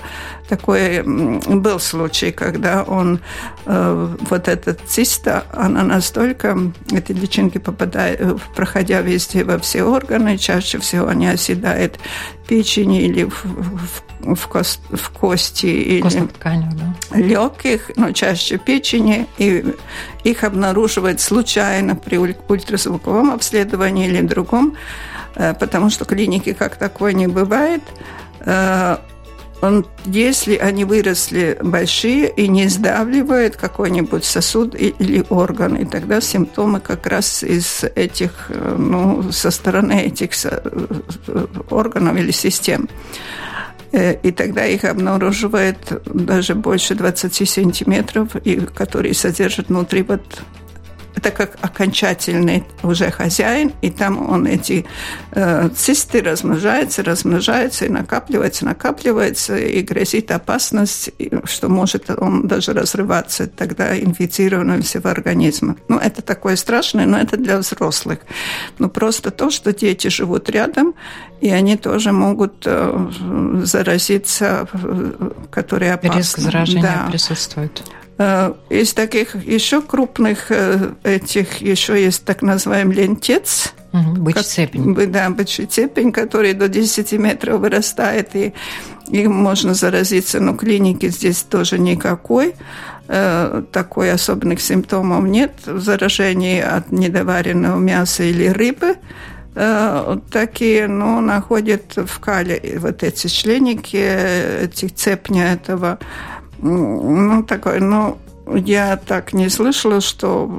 такой 0.48 1.04
был 1.04 1.80
случай, 1.80 2.32
когда 2.32 2.84
он, 2.84 3.20
вот 3.66 4.48
этот 4.48 4.80
циста, 4.88 5.44
она 5.54 5.84
настолько, 5.84 6.58
эти 7.10 7.18
личинки 7.18 7.58
попадают, 7.58 8.42
проходя 8.56 9.01
везде 9.01 9.44
во 9.44 9.58
все 9.60 9.84
органы, 9.84 10.38
чаще 10.38 10.80
всего 10.80 11.08
они 11.08 11.28
оседают 11.28 12.00
в 12.44 12.48
печени 12.48 13.01
или 13.04 13.24
в, 13.25 13.44
в 13.44 14.04
в, 14.22 14.48
кост, 14.48 14.82
в 14.89 15.12
кости 15.12 15.66
или 15.66 16.01
да? 17.10 17.18
легких, 17.18 17.92
но 17.96 18.12
чаще 18.12 18.58
печени, 18.58 19.28
и 19.38 19.63
их 20.25 20.44
обнаруживают 20.44 21.22
случайно 21.22 21.96
при 21.96 22.18
ультразвуковом 22.18 23.32
обследовании 23.32 24.08
или 24.08 24.22
другом, 24.22 24.75
э, 25.36 25.54
потому 25.54 25.89
что 25.89 26.04
клиники 26.04 26.51
как 26.51 26.75
такой 26.75 27.13
не 27.13 27.28
бывает. 27.28 27.82
Э, 29.62 29.66
он, 29.66 29.86
если 30.06 30.56
они 30.56 30.86
выросли 30.86 31.58
большие 31.62 32.30
и 32.30 32.48
не 32.48 32.68
сдавливают 32.68 33.56
какой-нибудь 33.56 34.25
сосуд 34.25 34.75
или 34.75 35.25
орган, 35.30 35.75
и 35.75 35.86
тогда 35.86 36.22
симптомы 36.22 36.80
как 36.80 37.08
раз 37.08 37.44
из 37.44 37.84
этих, 37.96 38.48
э, 38.50 38.75
ну, 38.78 39.32
со 39.32 39.51
стороны 39.51 40.01
этих 40.01 40.32
органов 41.70 42.18
или 42.18 42.32
систем. 42.32 42.89
Э, 43.92 44.16
и 44.22 44.32
тогда 44.32 44.66
их 44.66 44.84
обнаруживает 44.84 46.01
даже 46.06 46.56
больше 46.56 46.96
20 46.96 47.50
сантиметров, 47.50 48.36
и 48.36 48.58
которые 48.58 49.13
содержат 49.13 49.70
внутри 49.70 50.04
вот 50.04 50.42
это 51.20 51.32
как 51.32 51.58
окончательный 51.62 52.64
уже 52.82 53.12
хозяин, 53.12 53.74
и 53.82 53.90
там 53.90 54.30
он 54.30 54.48
эти 54.48 54.86
э, 55.32 55.70
цисты 55.76 56.22
размножается, 56.22 57.04
размножается 57.04 57.86
и 57.86 57.90
накапливается, 57.90 58.66
накапливается, 58.66 59.58
и 59.58 59.82
грозит 59.82 60.32
опасность, 60.32 61.12
что 61.44 61.68
может 61.68 62.10
он 62.10 62.48
даже 62.48 62.72
разрываться 62.74 63.48
тогда 63.48 64.00
инфицированным 64.00 64.82
всего 64.82 65.10
организма. 65.10 65.76
Ну, 65.90 65.98
это 65.98 66.22
такое 66.22 66.56
страшное, 66.56 67.06
но 67.06 67.18
это 67.20 67.36
для 67.36 67.58
взрослых. 67.58 68.20
Но 68.78 68.88
просто 68.90 69.32
то, 69.32 69.50
что 69.50 69.74
дети 69.74 70.08
живут 70.08 70.50
рядом, 70.50 70.94
и 71.42 71.50
они 71.50 71.75
тоже 71.75 72.14
могут 72.14 72.64
э, 72.66 73.10
заразиться, 73.64 74.68
э, 74.72 75.32
которые 75.51 75.94
опасны. 75.94 76.18
Риск 76.18 76.40
заражения 76.40 76.82
да. 76.84 77.12
присутствует. 77.12 77.84
Э, 78.22 78.53
из 78.70 78.94
таких 78.94 79.34
еще 79.46 79.82
крупных 79.82 80.51
э, 80.51 80.92
этих 81.03 81.62
еще 81.62 82.03
есть 82.03 82.25
так 82.25 82.42
называемый 82.42 82.98
лентец. 82.98 83.74
Угу, 83.94 84.22
бычий 84.22 84.44
цепень. 84.44 85.12
Да, 85.12 85.29
бычий 85.29 85.66
цепень, 85.66 86.12
который 86.12 86.53
до 86.53 86.68
10 86.68 87.14
метров 87.14 87.62
вырастает, 87.62 88.36
и 88.36 88.53
им 89.08 89.32
можно 89.32 89.74
заразиться, 89.74 90.42
но 90.42 90.53
клиники 90.53 91.08
здесь 91.08 91.44
тоже 91.44 91.79
никакой. 91.79 92.55
Э, 93.08 93.64
такой 93.72 94.12
особенных 94.12 94.60
симптомов 94.60 95.24
нет. 95.24 95.53
Заражений 95.66 96.62
от 96.62 96.92
недоваренного 96.92 97.79
мяса 97.79 98.24
или 98.24 98.48
рыбы 98.48 98.98
такие, 100.32 100.88
ну, 100.88 101.20
находят 101.20 101.96
в 101.98 102.20
кале 102.20 102.77
вот 102.79 103.03
эти 103.03 103.27
членики, 103.27 103.98
этих 103.98 104.96
цепня 104.96 105.53
этого 105.53 106.00
ну, 106.61 107.43
такой, 107.43 107.79
ну, 107.79 108.17
я 108.55 108.98
так 108.98 109.33
не 109.33 109.50
слышала, 109.50 110.01
что 110.01 110.50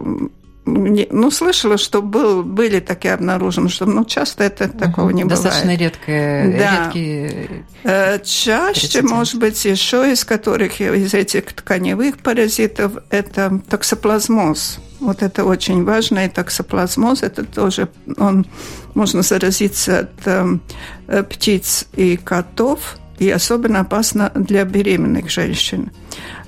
ну, 0.65 1.31
слышала, 1.31 1.79
что 1.79 2.03
был, 2.03 2.43
были 2.43 2.81
такие 2.81 3.15
обнаружены, 3.15 3.69
что 3.69 3.87
ну, 3.87 4.05
часто 4.05 4.45
это 4.45 4.65
угу. 4.65 4.79
такого 4.79 5.11
не 5.11 5.25
Достаточно 5.25 5.73
бывает. 5.73 5.81
Достаточно 5.81 6.59
да. 6.59 6.85
редкие 6.85 7.65
э, 7.83 8.19
Чаще, 8.23 8.81
прецедент. 8.81 9.11
может 9.11 9.39
быть, 9.39 9.65
еще 9.65 10.13
из 10.13 10.25
которых, 10.25 10.81
из 10.81 11.15
этих 11.15 11.53
тканевых 11.53 12.19
паразитов, 12.19 12.93
это 13.11 13.61
токсоплазмоз. 13.69 14.79
Вот 15.01 15.23
это 15.23 15.45
очень 15.45 15.85
важно, 15.85 16.27
и 16.27 16.29
токсоплазмоз, 16.29 17.23
это 17.23 17.45
тоже, 17.45 17.89
он, 18.19 18.47
можно 18.95 19.23
заразиться 19.23 20.01
от 20.01 20.11
э, 20.27 21.23
птиц 21.23 21.87
и 21.95 22.19
котов, 22.19 23.00
и 23.21 23.31
особенно 23.31 23.81
опасно 23.81 24.33
для 24.35 24.65
беременных 24.65 25.31
женщин, 25.31 25.93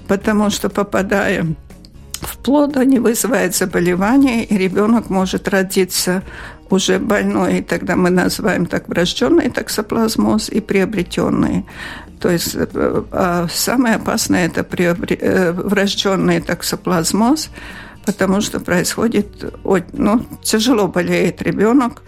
потому 0.08 0.50
что 0.50 0.70
попадая 0.70 1.46
в 2.20 2.38
плод, 2.38 2.76
они 2.76 2.98
вызывают 2.98 3.54
заболевание, 3.54 4.44
и 4.44 4.56
ребенок 4.56 5.10
может 5.10 5.48
родиться 5.48 6.22
уже 6.70 6.98
больной, 6.98 7.58
и 7.58 7.62
тогда 7.62 7.94
мы 7.94 8.10
называем 8.10 8.66
так 8.66 8.88
врожденный 8.88 9.50
токсоплазмоз 9.50 10.48
и 10.48 10.60
приобретенный. 10.60 11.66
То 12.20 12.30
есть 12.30 12.54
э, 12.54 13.02
а 13.12 13.46
самое 13.50 13.96
опасное 13.96 14.46
это 14.46 14.66
э, 14.70 15.52
врожденный 15.52 16.40
токсоплазмоз, 16.40 17.50
потому 18.06 18.40
что 18.40 18.60
происходит, 18.60 19.44
ну, 19.92 20.24
тяжело 20.42 20.88
болеет 20.88 21.42
ребенок, 21.42 22.02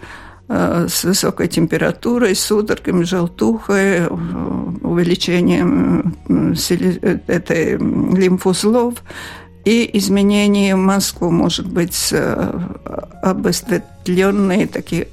с 0.47 1.03
высокой 1.03 1.47
температурой, 1.47 2.35
судорогами, 2.35 3.03
желтухой, 3.03 3.97
э, 3.97 4.07
увеличением 4.07 6.15
э, 6.29 7.17
этой 7.27 7.77
лимфузлов 7.77 8.95
и 9.63 9.89
изменение 9.97 10.75
в 10.75 10.79
мозгу, 10.79 11.31
может 11.31 11.67
быть, 11.67 12.13
обосветленные 13.23 14.67
такие 14.67 15.07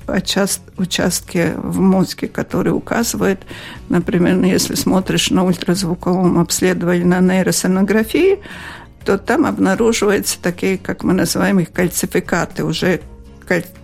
участки 0.76 1.54
в 1.56 1.80
мозге, 1.80 2.28
которые 2.28 2.74
указывают, 2.74 3.40
например, 3.88 4.44
если 4.44 4.74
смотришь 4.74 5.30
на 5.30 5.46
ультразвуковом 5.46 6.38
обследовании 6.38 7.04
на 7.04 7.20
нейросонографии, 7.20 8.40
то 9.06 9.16
там 9.16 9.46
обнаруживаются 9.46 10.38
такие, 10.40 10.76
как 10.76 11.02
мы 11.02 11.14
называем 11.14 11.60
их, 11.60 11.72
кальцификаты, 11.72 12.64
уже 12.64 13.00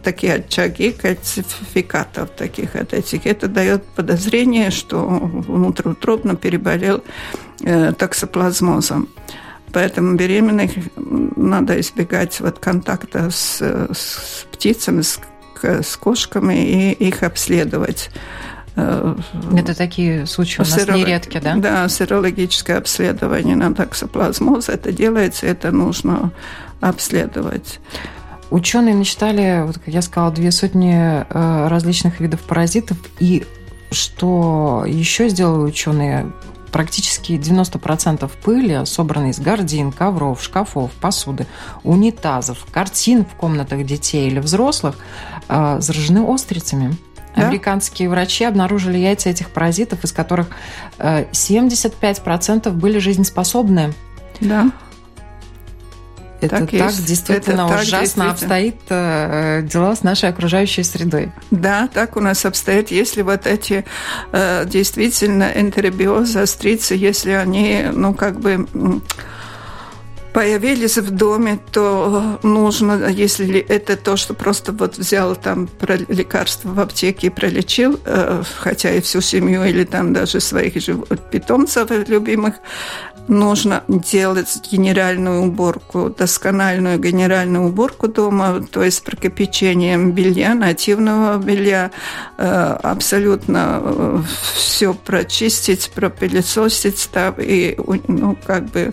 такие 0.02 0.34
очаги 0.34 0.90
кальцификатов 0.92 2.30
таких 2.30 2.76
от 2.76 2.94
этих. 2.94 3.26
Это 3.26 3.48
дает 3.48 3.84
подозрение, 3.84 4.70
что 4.70 5.04
внутриутробно 5.04 6.36
переболел 6.36 7.02
э, 7.62 7.92
токсоплазмозом. 7.92 9.08
Поэтому 9.72 10.14
беременных 10.14 10.72
надо 10.96 11.78
избегать 11.80 12.40
вот 12.40 12.58
контакта 12.58 13.30
с, 13.30 13.60
с 13.60 14.46
птицами, 14.50 15.02
с, 15.02 15.20
с 15.62 15.96
кошками 15.96 16.54
и 16.54 16.92
их 16.92 17.22
обследовать. 17.22 18.10
Э, 18.76 19.16
это 19.56 19.76
такие 19.76 20.26
случаи 20.26 20.60
у 20.60 20.64
нас 20.64 20.74
Серо... 20.74 20.94
нередки, 20.94 21.38
да? 21.38 21.56
Да, 21.56 21.88
серологическое 21.88 22.78
обследование 22.78 23.56
на 23.56 23.74
токсоплазмоз. 23.74 24.68
Это 24.68 24.92
делается, 24.92 25.46
это 25.46 25.70
нужно 25.72 26.32
обследовать. 26.80 27.80
Ученые 28.50 28.94
насчитали, 28.94 29.62
вот 29.66 29.78
как 29.78 29.88
я 29.92 30.00
сказала, 30.00 30.32
две 30.32 30.50
сотни 30.50 30.94
э, 30.94 31.68
различных 31.68 32.20
видов 32.20 32.40
паразитов. 32.40 32.96
И 33.18 33.46
что 33.90 34.84
еще 34.86 35.28
сделали 35.28 35.68
ученые? 35.68 36.32
Практически 36.72 37.32
90% 37.32 38.30
пыли, 38.42 38.84
собранной 38.84 39.30
из 39.30 39.40
гордин, 39.40 39.90
ковров, 39.90 40.42
шкафов, 40.42 40.92
посуды, 40.92 41.46
унитазов, 41.82 42.66
картин 42.70 43.24
в 43.24 43.34
комнатах 43.34 43.84
детей 43.84 44.28
или 44.28 44.38
взрослых, 44.38 44.96
э, 45.48 45.78
заражены 45.80 46.26
острицами. 46.26 46.96
Да? 47.36 47.48
Американские 47.48 48.08
врачи 48.08 48.44
обнаружили 48.44 48.98
яйца 48.98 49.28
этих 49.28 49.50
паразитов, 49.50 50.02
из 50.04 50.12
которых 50.12 50.48
75% 50.98 52.70
были 52.72 52.98
жизнеспособны. 52.98 53.92
Да. 54.40 54.72
Это 56.40 56.60
так, 56.60 56.70
так 56.70 56.94
действительно 56.94 57.68
это 57.68 57.80
ужасно 57.80 58.24
так, 58.24 58.32
обстоит 58.32 58.76
э, 58.88 59.62
дела 59.62 59.96
с 59.96 60.02
нашей 60.02 60.28
окружающей 60.28 60.84
средой. 60.84 61.32
Да, 61.50 61.88
так 61.92 62.16
у 62.16 62.20
нас 62.20 62.44
обстоит. 62.44 62.90
Если 62.90 63.22
вот 63.22 63.46
эти 63.46 63.84
э, 64.32 64.64
действительно 64.66 65.50
энтеробиозы, 65.54 66.40
острицы, 66.40 66.94
если 66.94 67.32
они, 67.32 67.86
ну, 67.92 68.14
как 68.14 68.38
бы 68.38 68.66
появились 70.38 70.98
в 70.98 71.10
доме, 71.10 71.58
то 71.72 72.38
нужно, 72.44 73.08
если 73.08 73.58
это 73.58 73.96
то, 73.96 74.16
что 74.16 74.34
просто 74.34 74.70
вот 74.70 74.96
взял 74.96 75.34
там 75.34 75.68
лекарство 76.08 76.68
в 76.68 76.78
аптеке 76.78 77.26
и 77.26 77.30
пролечил, 77.30 77.98
э, 78.04 78.44
хотя 78.60 78.92
и 78.92 79.00
всю 79.00 79.20
семью 79.20 79.64
или 79.64 79.82
там 79.82 80.12
даже 80.12 80.38
своих 80.38 80.74
питомцев 81.32 81.90
любимых, 82.08 82.54
нужно 83.26 83.82
делать 83.88 84.60
генеральную 84.70 85.42
уборку, 85.42 86.08
доскональную 86.08 87.00
генеральную 87.00 87.66
уборку 87.66 88.06
дома, 88.06 88.64
то 88.70 88.84
есть 88.84 89.02
прокипячением 89.02 90.12
белья, 90.12 90.54
нативного 90.54 91.38
белья, 91.38 91.90
э, 92.36 92.78
абсолютно 92.82 93.80
э, 93.82 94.22
все 94.54 94.94
прочистить, 94.94 95.90
пропылесосить, 95.92 97.10
и, 97.38 97.76
ну, 98.06 98.36
как 98.46 98.66
бы 98.66 98.80
э, 98.80 98.92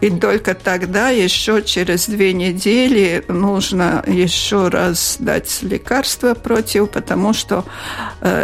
и 0.00 0.10
только 0.10 0.54
тогда, 0.54 1.08
еще 1.08 1.62
через 1.62 2.06
две 2.06 2.32
недели, 2.32 3.24
нужно 3.26 4.04
еще 4.06 4.68
раз 4.68 5.16
дать 5.18 5.62
лекарство 5.62 6.34
против, 6.34 6.90
потому 6.90 7.32
что 7.32 7.64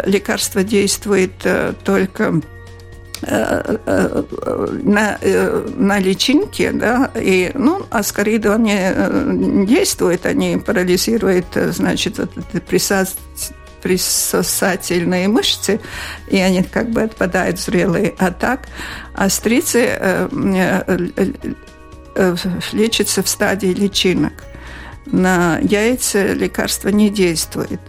лекарство 0.05 0.63
действует 0.63 1.31
только 1.85 2.41
на, 3.21 5.17
на 5.77 5.99
личинке, 5.99 6.71
да, 6.73 7.11
и, 7.15 7.51
ну, 7.53 7.85
аскариды, 7.89 8.49
они 8.49 8.75
э, 8.75 9.63
действуют, 9.65 10.25
они 10.25 10.57
парализируют, 10.57 11.45
значит, 11.55 12.17
вот 12.17 12.31
присас 12.67 13.15
присосательные 13.83 15.27
мышцы, 15.27 15.81
и 16.27 16.39
они 16.39 16.63
как 16.63 16.89
бы 16.89 17.03
отпадают 17.03 17.59
зрелые. 17.59 18.15
А 18.17 18.31
так 18.31 18.67
астрицы 19.13 19.85
э, 19.85 20.29
э, 20.31 21.31
э, 22.15 22.35
лечатся 22.71 23.21
в 23.21 23.27
стадии 23.27 23.73
личинок. 23.73 24.33
На 25.05 25.59
яйца 25.59 26.31
лекарство 26.31 26.87
не 26.87 27.09
действует. 27.09 27.81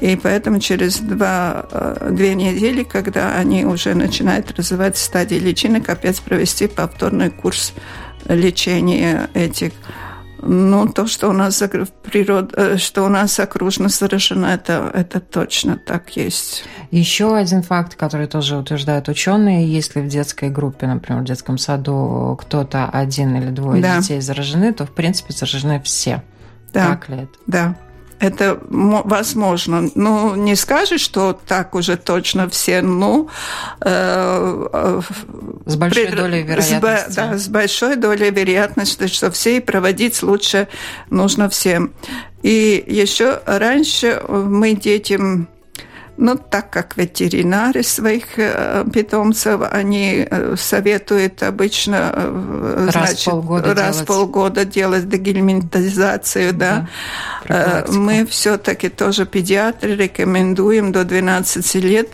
И 0.00 0.16
поэтому 0.16 0.58
через 0.58 0.98
два, 0.98 1.66
две 2.10 2.34
недели, 2.34 2.82
когда 2.82 3.36
они 3.36 3.64
уже 3.64 3.94
начинают 3.94 4.50
развивать 4.52 4.96
стадии 4.96 5.36
личинок, 5.36 5.88
опять 5.88 6.20
провести 6.20 6.66
повторный 6.66 7.30
курс 7.30 7.72
лечения 8.26 9.28
этих 9.34 9.72
ну, 10.42 10.88
то, 10.88 11.06
что 11.06 11.28
у 11.28 11.32
нас 11.32 11.62
природа, 12.02 12.54
э, 12.56 12.76
что 12.76 13.04
у 13.04 13.08
нас 13.08 13.38
окружность 13.40 13.98
заражена, 13.98 14.46
это, 14.46 14.90
это 14.92 15.20
точно 15.20 15.76
так 15.76 16.16
есть. 16.16 16.64
Еще 16.90 17.34
один 17.34 17.62
факт, 17.62 17.94
который 17.94 18.26
тоже 18.26 18.56
утверждают 18.56 19.08
ученые, 19.08 19.70
если 19.70 20.00
в 20.00 20.08
детской 20.08 20.50
группе, 20.50 20.86
например, 20.86 21.22
в 21.22 21.24
детском 21.24 21.58
саду 21.58 22.38
кто-то 22.40 22.88
один 22.88 23.36
или 23.36 23.50
двое 23.50 23.82
да. 23.82 23.98
детей 23.98 24.20
заражены, 24.20 24.72
то, 24.72 24.86
в 24.86 24.94
принципе, 24.94 25.32
заражены 25.32 25.80
все. 25.82 26.22
Да. 26.72 26.88
Так 26.88 27.08
ли 27.08 27.16
это? 27.16 27.32
Да. 27.46 27.76
Это 28.18 28.58
возможно. 28.68 29.90
Ну, 29.94 30.34
не 30.36 30.56
скажешь, 30.56 31.02
что 31.02 31.38
так 31.46 31.74
уже 31.74 31.96
точно 31.96 32.48
все, 32.48 32.80
ну... 32.80 33.28
Э, 33.80 34.68
э, 34.72 35.00
с 35.66 35.76
большой 35.76 36.06
при, 36.06 36.16
долей 36.16 36.42
вероятности. 36.42 37.10
С, 37.10 37.14
да, 37.14 37.36
с 37.38 37.48
большой 37.48 37.96
долей 37.96 38.30
вероятности, 38.30 39.06
что 39.06 39.30
все 39.30 39.58
и 39.58 39.60
проводить 39.60 40.22
лучше 40.22 40.68
нужно 41.10 41.50
всем. 41.50 41.92
И 42.42 42.82
еще 42.86 43.40
раньше 43.44 44.22
мы 44.28 44.74
детям 44.74 45.48
ну, 46.18 46.36
так 46.36 46.70
как 46.70 46.96
ветеринары 46.96 47.82
своих 47.82 48.38
э, 48.38 48.84
питомцев, 48.92 49.60
они 49.70 50.26
э, 50.28 50.54
советуют 50.56 51.42
обычно 51.42 52.10
э, 52.14 52.88
раз 52.92 53.08
значит, 53.10 53.24
полгода 53.26 53.74
раз 53.74 53.96
делать. 53.96 54.06
полгода 54.06 54.64
делать 54.64 55.08
дегельминтизацию, 55.08 56.52
да. 56.54 56.88
да 57.48 57.84
Мы 57.88 58.24
все-таки 58.26 58.88
тоже 58.88 59.26
педиатры 59.26 59.94
рекомендуем 59.96 60.92
до 60.92 61.04
12 61.04 61.74
лет 61.76 62.08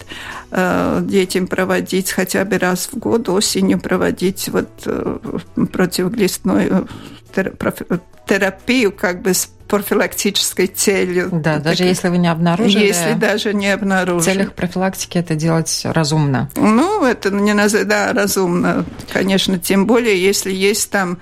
детям 1.00 1.46
проводить 1.46 2.12
хотя 2.12 2.44
бы 2.44 2.58
раз 2.58 2.90
в 2.92 2.98
год 2.98 3.30
осенью 3.30 3.80
проводить 3.80 4.50
вот 4.50 4.68
противоглистную 5.72 6.88
терапию 8.26 8.92
как 8.92 9.22
бы 9.22 9.34
с 9.34 9.48
профилактической 9.72 10.66
целью. 10.66 11.30
Да, 11.32 11.56
даже 11.56 11.78
так, 11.78 11.86
если 11.86 12.08
вы 12.08 12.18
не 12.18 12.28
обнаружили. 12.28 12.84
Если 12.84 13.14
даже 13.14 13.54
не 13.54 13.70
обнаружили. 13.70 14.20
В 14.20 14.24
целях 14.24 14.52
профилактики 14.52 15.16
это 15.16 15.34
делать 15.34 15.80
разумно. 15.84 16.50
Ну, 16.56 17.06
это 17.06 17.30
не 17.30 17.54
называется, 17.54 17.88
да, 17.88 18.12
разумно. 18.12 18.84
Конечно, 19.10 19.58
тем 19.58 19.86
более, 19.86 20.22
если 20.22 20.52
есть 20.52 20.90
там, 20.90 21.16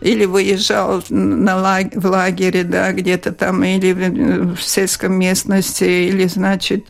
или 0.00 0.24
выезжал 0.24 1.02
на 1.08 1.56
лаг, 1.56 1.86
в 1.96 2.06
лагере, 2.06 2.62
да, 2.62 2.92
где-то 2.92 3.32
там, 3.32 3.64
или 3.64 3.92
в, 3.92 4.54
в 4.54 4.62
сельском 4.62 5.14
местности, 5.14 5.82
или, 5.82 6.28
значит, 6.28 6.86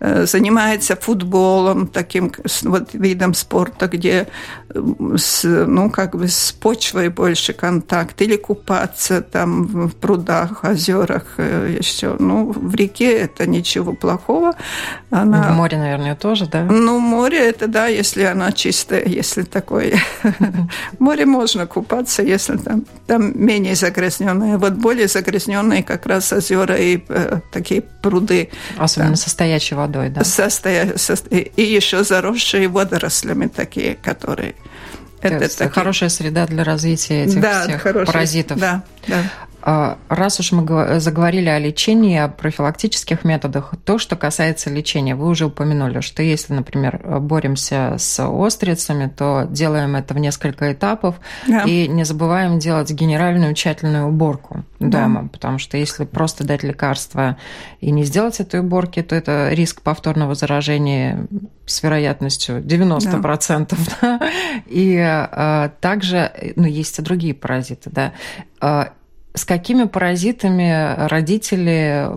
э, 0.00 0.26
занимается 0.26 0.96
футболом, 0.96 1.86
таким 1.86 2.32
вот 2.62 2.92
видом 2.92 3.34
спорта, 3.34 3.86
где 3.86 4.26
с, 5.16 5.44
ну, 5.44 5.90
как 5.90 6.16
бы 6.16 6.28
с 6.28 6.52
почвой 6.52 7.08
больше 7.08 7.52
контакт, 7.52 8.20
или 8.22 8.36
купаться 8.36 9.20
там 9.20 9.88
в 9.88 9.96
прудах, 9.96 10.64
озерах, 10.64 11.34
э, 11.38 11.76
еще. 11.78 12.16
Ну, 12.18 12.52
в 12.52 12.74
реке 12.74 13.12
это 13.18 13.46
ничего 13.46 13.92
плохого. 13.92 14.54
Она... 15.10 15.52
В 15.52 15.56
море, 15.56 15.78
наверное, 15.78 16.14
тоже, 16.14 16.46
да? 16.46 16.64
Ну, 16.64 16.98
море 16.98 17.38
это, 17.38 17.68
да, 17.68 17.86
если 17.86 18.24
она 18.24 18.52
чистая, 18.52 19.04
если 19.06 19.42
такое. 19.42 19.98
Море 20.98 21.26
можно 21.26 21.66
купаться, 21.66 22.22
если 22.22 22.56
там, 22.56 22.84
там 23.06 23.32
менее 23.34 23.74
загрязненные. 23.74 24.56
Вот 24.58 24.74
более 24.74 25.08
загрязненные 25.08 25.82
как 25.82 26.06
раз 26.06 26.32
озера 26.32 26.76
и 26.76 27.00
э, 27.08 27.40
такие 27.52 27.82
пруды. 27.82 28.50
Особенно 28.76 29.10
да. 29.10 29.16
со 29.16 29.30
стоячей 29.30 29.76
водой, 29.76 30.10
да? 30.10 30.24
Состоя... 30.24 30.96
Со... 30.96 31.14
И 31.30 31.62
еще 31.62 32.04
заросшие 32.04 32.68
водорослями 32.68 33.46
такие, 33.46 33.94
которые 33.94 34.54
это 35.20 35.48
такие... 35.48 35.70
хорошая 35.70 36.08
среда 36.08 36.46
для 36.46 36.64
развития 36.64 37.24
этих 37.24 37.40
да, 37.40 37.62
всех 37.62 37.82
хорошая, 37.82 38.06
паразитов. 38.06 38.58
Да, 38.58 38.84
да. 39.06 39.22
А, 39.68 39.98
раз 40.08 40.38
уж 40.38 40.52
мы 40.52 41.00
заговорили 41.00 41.48
о 41.48 41.58
лечении, 41.58 42.16
о 42.18 42.28
профилактических 42.28 43.24
методах, 43.24 43.74
то, 43.84 43.98
что 43.98 44.14
касается 44.14 44.70
лечения, 44.70 45.16
вы 45.16 45.26
уже 45.26 45.46
упомянули, 45.46 46.02
что 46.02 46.22
если, 46.22 46.52
например, 46.52 47.00
боремся 47.18 47.96
с 47.98 48.24
острицами, 48.24 49.08
то 49.08 49.44
делаем 49.50 49.96
это 49.96 50.14
в 50.14 50.18
несколько 50.18 50.72
этапов 50.72 51.16
да. 51.48 51.64
и 51.64 51.88
не 51.88 52.04
забываем 52.04 52.60
делать 52.60 52.92
генеральную 52.92 53.54
тщательную 53.54 54.06
уборку 54.06 54.64
дома, 54.78 55.22
да. 55.22 55.28
потому 55.32 55.58
что 55.58 55.76
если 55.76 56.04
просто 56.04 56.44
дать 56.44 56.62
лекарство 56.62 57.36
и 57.80 57.90
не 57.90 58.04
сделать 58.04 58.38
этой 58.38 58.60
уборки, 58.60 59.02
то 59.02 59.16
это 59.16 59.48
риск 59.50 59.82
повторного 59.82 60.36
заражения 60.36 61.26
с 61.66 61.82
вероятностью 61.82 62.62
90%. 62.62 63.76
Да. 64.00 64.20
И 64.66 64.96
а, 64.98 65.70
также, 65.80 66.30
ну, 66.54 66.66
есть 66.66 66.98
и 66.98 67.02
другие 67.02 67.34
паразиты, 67.34 67.90
да. 67.90 68.12
С 69.36 69.44
какими 69.44 69.84
паразитами 69.84 70.94
родители, 71.08 72.08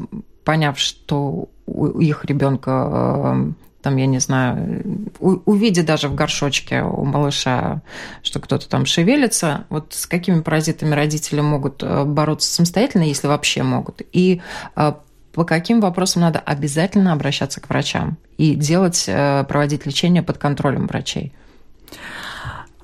поняв, 0.45 0.79
что 0.79 1.49
у 1.65 1.99
их 1.99 2.23
ребенка 2.23 2.89
э, 2.89 3.51
там, 3.81 3.95
я 3.97 4.05
не 4.05 4.19
знаю, 4.19 5.11
увидя 5.19 5.83
даже 5.83 6.07
в 6.07 6.15
горшочке 6.15 6.81
у 6.81 7.03
малыша, 7.03 7.81
что 8.23 8.39
кто-то 8.39 8.69
там 8.69 8.85
шевелится, 8.85 9.65
вот 9.67 9.93
с 9.93 10.05
какими 10.05 10.39
паразитами 10.39 10.95
родители 10.95 11.41
могут 11.41 11.83
э, 11.83 12.05
бороться 12.05 12.49
самостоятельно, 12.53 13.03
если 13.03 13.27
вообще 13.27 13.63
могут, 13.63 14.01
и 14.13 14.41
э, 14.77 14.93
по 15.33 15.43
каким 15.43 15.81
вопросам 15.81 16.21
надо 16.21 16.39
обязательно 16.39 17.11
обращаться 17.11 17.59
к 17.59 17.67
врачам 17.67 18.17
и 18.37 18.55
делать, 18.55 19.09
проводить 19.49 19.85
лечение 19.85 20.23
под 20.23 20.37
контролем 20.37 20.87
врачей? 20.87 21.33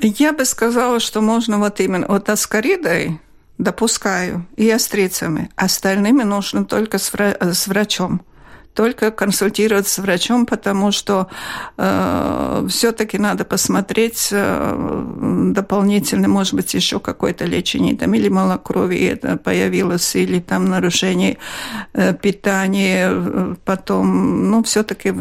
Я 0.01 0.33
бы 0.33 0.43
сказала, 0.43 0.99
что 0.99 1.21
можно 1.21 1.57
вот 1.57 1.79
именно 1.79 2.05
вот 2.07 2.29
аскаридой 2.29 3.21
допускаю, 3.57 4.45
и 4.55 4.69
острицами. 4.69 5.49
Остальными 5.55 6.23
нужно 6.23 6.65
только 6.65 6.97
с, 6.97 7.13
вра- 7.13 7.53
с 7.53 7.67
врачом. 7.67 8.21
Только 8.75 9.09
консультироваться 9.09 9.95
с 9.95 9.97
врачом, 9.99 10.45
потому 10.45 10.91
что 10.91 11.27
э, 11.77 12.67
все-таки 12.69 13.17
надо 13.17 13.45
посмотреть 13.45 14.29
э, 14.31 15.51
дополнительно, 15.53 16.27
может 16.27 16.53
быть, 16.53 16.73
еще 16.73 16.99
какое-то 16.99 17.45
лечение, 17.45 17.95
там 17.95 18.13
или 18.13 18.27
малокровие 18.27 19.11
это 19.11 19.37
появилось, 19.37 20.15
или 20.15 20.39
там 20.39 20.65
нарушение 20.65 21.37
э, 21.93 22.13
питания, 22.13 23.09
э, 23.11 23.55
потом, 23.63 24.51
ну, 24.51 24.61
все-таки 24.63 25.13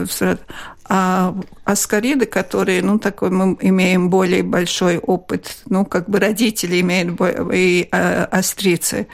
а 0.87 1.35
аскариды, 1.65 2.27
которые, 2.27 2.83
ну, 2.83 2.99
такой 2.99 3.31
мы 3.31 3.57
имеем 3.61 4.11
более 4.11 4.43
большой 4.43 4.99
опыт, 4.99 5.57
ну, 5.67 5.87
как 5.87 6.11
бы 6.11 6.21
родители 6.21 6.81
имеют 6.81 7.19
и 7.55 7.89
а, 7.91 8.29
астрицы. 8.31 9.07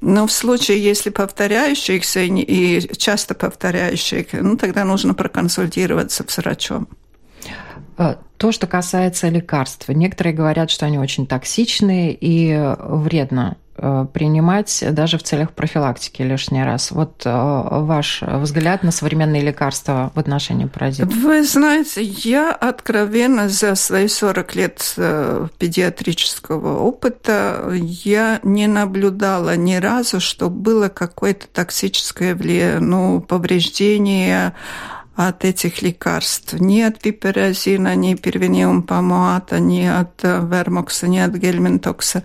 Но 0.00 0.26
в 0.26 0.32
случае, 0.32 0.82
если 0.82 1.10
повторяющихся 1.10 2.20
и 2.20 2.96
часто 2.96 3.34
повторяющих, 3.34 4.32
ну, 4.32 4.56
тогда 4.56 4.84
нужно 4.84 5.14
проконсультироваться 5.14 6.24
с 6.26 6.36
врачом. 6.38 6.88
А, 7.98 8.18
то, 8.38 8.50
что 8.50 8.66
касается 8.66 9.28
лекарств. 9.28 9.88
Некоторые 9.88 10.32
говорят, 10.34 10.70
что 10.70 10.86
они 10.86 10.98
очень 10.98 11.26
токсичные 11.26 12.16
и 12.18 12.74
вредно 12.78 13.58
принимать 14.12 14.84
даже 14.92 15.18
в 15.18 15.22
целях 15.22 15.52
профилактики 15.52 16.22
лишний 16.22 16.62
раз. 16.62 16.90
Вот 16.90 17.22
э, 17.24 17.30
ваш 17.30 18.22
взгляд 18.22 18.82
на 18.82 18.90
современные 18.90 19.42
лекарства 19.42 20.12
в 20.14 20.18
отношении 20.18 20.66
паразитов? 20.66 21.14
Вы 21.14 21.42
знаете, 21.44 22.02
я 22.02 22.52
откровенно 22.52 23.48
за 23.48 23.74
свои 23.74 24.08
40 24.08 24.54
лет 24.54 24.94
э, 24.96 25.46
педиатрического 25.58 26.78
опыта 26.78 27.70
я 27.72 28.40
не 28.42 28.66
наблюдала 28.66 29.56
ни 29.56 29.76
разу, 29.76 30.20
что 30.20 30.50
было 30.50 30.88
какое-то 30.88 31.46
токсическое 31.48 32.34
влияние, 32.34 32.80
ну, 32.80 33.20
повреждение 33.20 34.54
от 35.16 35.44
этих 35.44 35.82
лекарств. 35.82 36.54
Ни 36.60 36.80
от 36.80 37.00
пиперазина, 37.00 37.94
ни 37.94 38.14
первиниум 38.14 38.82
помуата, 38.82 39.60
ни 39.60 39.84
от 39.86 40.24
э, 40.24 40.40
вермокса, 40.40 41.08
ни 41.08 41.18
от 41.18 41.34
гельминтокса. 41.34 42.22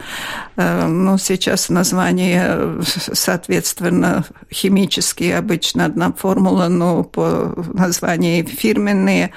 Э, 0.56 0.88
ну, 0.88 1.18
сейчас 1.18 1.70
название, 1.70 2.46
э, 2.48 2.82
соответственно, 3.14 4.24
химические, 4.54 5.38
обычно 5.38 5.86
одна 5.86 6.12
формула, 6.14 6.68
но 6.70 7.04
по 7.04 7.54
названию 7.74 8.46
фирменные, 8.46 9.32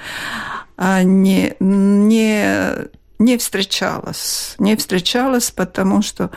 не, 1.03 1.55
не 1.59 2.89
не 3.19 3.37
встречалась. 3.37 4.55
Не 4.59 4.77
встречалась, 4.77 5.51
потому 5.51 6.01
что 6.01 6.31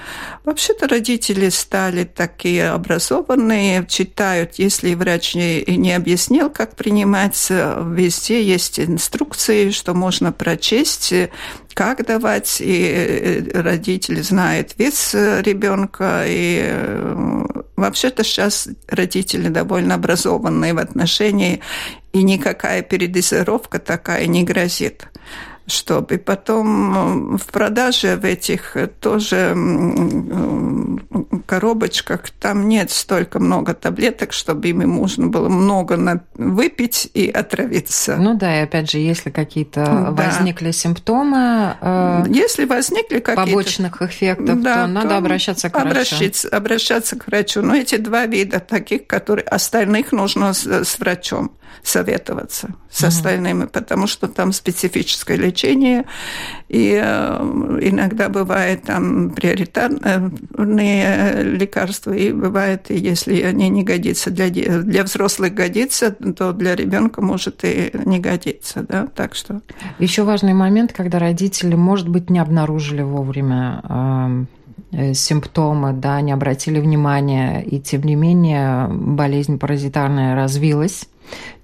вообще-то 0.44 0.88
родители 0.88 1.48
стали 1.48 2.02
такие 2.02 2.70
образованные, 2.70 3.86
читают, 3.88 4.54
если 4.56 4.94
врач 4.94 5.36
не, 5.36 5.62
не 5.64 5.92
объяснил, 5.92 6.50
как 6.50 6.74
принимать, 6.74 7.46
везде 7.50 8.42
есть 8.42 8.80
инструкции, 8.80 9.70
что 9.70 9.94
можно 9.94 10.32
прочесть, 10.32 11.14
как 11.72 12.04
давать, 12.04 12.60
и 12.60 12.84
э, 12.84 13.60
родители 13.62 14.20
знают 14.20 14.74
вес 14.76 15.14
ребенка, 15.14 16.24
и 16.26 16.62
э, 16.64 17.44
вообще-то 17.76 18.24
сейчас 18.24 18.68
родители 18.88 19.48
довольно 19.48 19.94
образованные 19.94 20.74
в 20.74 20.78
отношении, 20.78 21.60
и 22.12 22.24
никакая 22.24 22.82
передозировка 22.82 23.78
такая 23.78 24.26
не 24.26 24.42
грозит 24.42 25.06
чтобы 25.66 26.18
потом 26.18 27.36
в 27.36 27.46
продаже 27.46 28.16
в 28.16 28.24
этих 28.24 28.76
тоже 29.00 29.54
коробочках 31.46 32.30
там 32.30 32.68
нет 32.68 32.90
столько 32.90 33.38
много 33.38 33.74
таблеток, 33.74 34.32
чтобы 34.32 34.68
ими 34.68 34.84
можно 34.84 35.26
было 35.26 35.48
много 35.48 36.22
выпить 36.34 37.10
и 37.14 37.28
отравиться. 37.28 38.16
Ну 38.16 38.34
да, 38.34 38.60
и 38.60 38.62
опять 38.64 38.90
же, 38.90 38.98
если 38.98 39.30
какие-то 39.30 39.84
да. 39.84 40.10
возникли 40.10 40.70
симптомы, 40.70 41.76
э, 41.80 42.24
если 42.28 42.64
возникли 42.64 43.20
какие-то 43.20 43.50
побочных 43.50 44.02
эффектов, 44.02 44.62
да, 44.62 44.82
то 44.82 44.86
надо 44.86 45.08
то 45.10 45.16
обращаться 45.18 45.70
к 45.70 45.74
врачу. 45.74 45.90
Обращаться, 45.90 46.48
обращаться 46.48 47.16
к 47.16 47.26
врачу. 47.26 47.62
Но 47.62 47.74
эти 47.74 47.96
два 47.96 48.26
вида 48.26 48.60
таких, 48.60 49.06
которые 49.06 49.44
остальных 49.44 50.12
нужно 50.12 50.52
с, 50.52 50.66
с 50.66 50.98
врачом 50.98 51.52
советоваться 51.82 52.74
с 52.90 53.02
остальными, 53.04 53.64
потому 53.64 54.06
что 54.06 54.28
там 54.28 54.52
специфическое 54.52 55.36
лечение, 55.36 55.51
и 56.68 57.00
э, 57.02 57.78
иногда 57.82 58.28
бывает 58.28 58.82
там 58.84 59.30
приоритетные 59.30 60.30
лекарства, 61.42 62.12
и 62.12 62.32
бывает, 62.32 62.86
если 62.88 63.42
они 63.42 63.68
не 63.68 63.84
годятся 63.84 64.30
для, 64.30 64.48
для 64.48 65.04
взрослых 65.04 65.54
годится, 65.54 66.10
то 66.10 66.52
для 66.52 66.74
ребенка 66.74 67.20
может 67.20 67.64
и 67.64 67.92
не 68.04 68.18
годиться, 68.18 68.84
да, 68.88 69.06
так 69.06 69.34
что. 69.34 69.60
Еще 69.98 70.22
важный 70.22 70.54
момент, 70.54 70.92
когда 70.92 71.18
родители, 71.18 71.74
может 71.74 72.08
быть, 72.08 72.30
не 72.30 72.38
обнаружили 72.38 73.02
вовремя 73.02 74.46
э, 74.92 75.14
симптомы, 75.14 75.92
да, 75.92 76.20
не 76.20 76.32
обратили 76.32 76.80
внимания, 76.80 77.60
и 77.60 77.80
тем 77.80 78.02
не 78.02 78.14
менее 78.14 78.88
болезнь 78.88 79.58
паразитарная 79.58 80.34
развилась, 80.34 81.06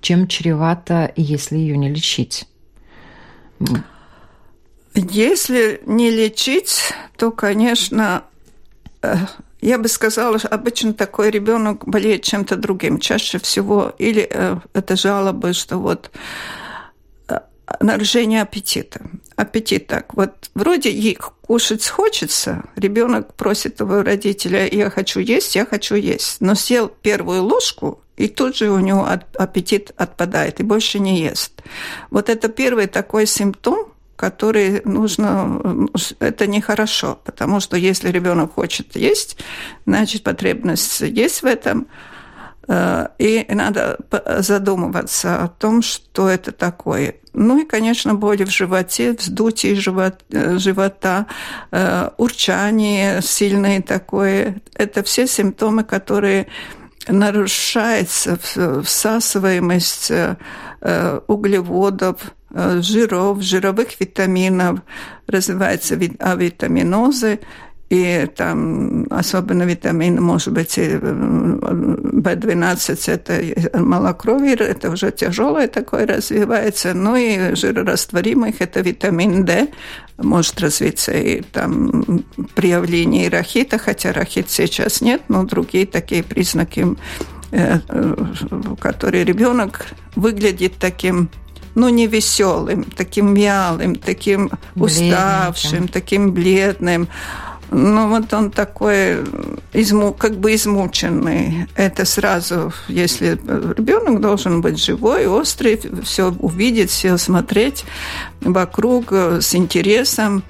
чем 0.01 0.27
чревато, 0.29 1.13
если 1.17 1.57
ее 1.57 1.77
не 1.77 1.89
лечить? 1.89 2.47
Если 4.95 5.81
не 5.87 6.11
лечить, 6.11 6.93
то, 7.17 7.31
конечно, 7.31 8.25
э, 9.03 9.15
я 9.61 9.79
бы 9.79 9.89
сказала, 9.89 10.39
что 10.39 10.49
обычно 10.49 10.93
такой 10.93 11.31
ребенок 11.31 11.87
болеет 11.87 12.23
чем-то 12.23 12.57
другим. 12.57 12.99
Чаще 12.99 13.39
всего 13.39 13.93
или 13.99 14.29
э, 14.29 14.57
это 14.73 14.97
жалобы, 14.97 15.53
что 15.53 15.79
вот 15.79 16.11
э, 17.29 17.39
нарушение 17.81 18.43
аппетита. 18.43 19.01
Аппетит 19.37 19.87
так. 19.87 20.15
Вот 20.15 20.51
вроде 20.55 20.91
их 20.91 21.33
кушать 21.43 21.87
хочется, 21.87 22.65
ребенок 22.77 23.35
просит 23.35 23.81
его 23.81 24.03
родителя, 24.03 24.69
я 24.69 24.91
хочу 24.91 25.21
есть, 25.21 25.55
я 25.55 25.65
хочу 25.65 25.95
есть. 25.95 26.41
Но 26.41 26.55
съел 26.55 26.89
первую 26.89 27.45
ложку, 27.45 28.03
и 28.19 28.29
тут 28.29 28.57
же 28.57 28.71
у 28.71 28.81
него 28.81 29.09
аппетит 29.39 29.93
отпадает 29.97 30.61
и 30.61 30.65
больше 30.65 30.99
не 30.99 31.21
ест. 31.21 31.63
Вот 32.11 32.29
это 32.29 32.49
первый 32.49 32.87
такой 32.87 33.27
симптом, 33.27 33.93
который 34.17 34.83
нужно, 34.85 35.89
это 36.19 36.49
нехорошо, 36.49 37.19
потому 37.25 37.61
что 37.61 37.77
если 37.77 38.11
ребенок 38.11 38.55
хочет 38.55 38.97
есть, 38.97 39.39
значит 39.87 40.25
потребность 40.25 41.01
есть 41.01 41.43
в 41.43 41.47
этом, 41.47 41.87
э, 42.67 43.07
и 43.19 43.47
надо 43.49 43.99
задумываться 44.41 45.45
о 45.45 45.49
том, 45.49 45.83
что 45.83 46.29
это 46.29 46.51
такое. 46.51 47.15
Ну 47.33 47.61
и, 47.61 47.65
конечно, 47.65 48.17
боли 48.17 48.43
в 48.43 48.51
животе, 48.51 49.13
вздутие 49.13 49.77
живот, 49.77 50.17
э, 50.33 50.59
живота, 50.59 51.27
э, 51.71 52.11
урчание 52.17 53.23
сильное 53.23 53.81
такое. 53.81 54.61
Это 54.75 55.05
все 55.05 55.29
симптомы, 55.29 55.85
которые 55.85 56.49
нарушается 57.07 58.39
всасываемость 58.83 60.11
э, 60.11 61.21
углеводов, 61.27 62.21
э, 62.51 62.81
жиров, 62.83 63.43
жировых 63.43 64.01
витаминов, 64.01 64.81
развиваются 65.27 65.99
авитаминозы, 66.19 67.41
и 67.91 68.29
там 68.37 69.07
особенно 69.09 69.63
витамин, 69.63 70.23
может 70.23 70.53
быть, 70.53 70.77
B12, 72.19 73.11
это 73.11 73.79
малокровие, 73.79 74.57
это 74.57 74.91
уже 74.91 75.11
тяжелое 75.11 75.69
такое 75.69 76.07
развивается, 76.07 76.93
ну 76.93 77.17
и 77.17 77.55
жирорастворимых, 77.55 78.61
это 78.61 78.81
витамин 78.81 79.47
D, 79.47 79.69
может 80.19 80.61
развиться 80.61 81.13
и 81.13 81.41
там 81.41 82.25
при 82.55 82.71
явлении 82.71 83.27
рахита, 83.29 83.79
хотя 83.79 84.13
рахит 84.13 84.51
сейчас 84.51 85.01
нет, 85.01 85.23
но 85.29 85.45
другие 85.45 85.87
такие 85.87 86.23
признаки, 86.23 86.87
э, 87.53 87.79
э, 87.89 88.15
которые 88.81 89.25
ребенок 89.25 89.87
выглядит 90.15 90.75
таким 90.79 91.31
ну, 91.75 91.89
не 91.89 92.07
веселым, 92.09 92.85
таким 92.85 93.35
вялым, 93.35 93.95
таким 93.95 94.51
уставшим, 94.75 95.87
таким 95.87 96.33
бледным. 96.33 97.09
Ну, 97.71 98.09
вот 98.09 98.33
он 98.33 98.51
такой, 98.51 99.25
изму, 99.73 100.13
как 100.13 100.37
бы 100.37 100.55
измученный. 100.55 101.69
Это 101.77 102.05
сразу, 102.05 102.73
если 102.89 103.33
ребенок 103.33 104.21
должен 104.21 104.61
быть 104.61 104.83
живой, 104.83 105.27
острый, 105.27 105.81
все 106.03 106.31
увидеть, 106.39 106.91
все 106.91 107.17
смотреть 107.19 107.85
вокруг 108.41 109.13
с 109.13 109.55
интересом. 109.55 110.43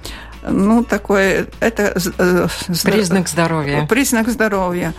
Ну, 0.47 0.83
такой, 0.83 1.47
это... 1.59 1.99
Э, 2.17 2.47
признак 2.83 3.27
здоровья. 3.27 3.85
Признак 3.87 4.29
здоровья. 4.29 4.93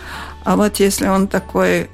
А 0.44 0.56
вот 0.56 0.76
если 0.76 1.06
он 1.06 1.28
такой 1.28 1.88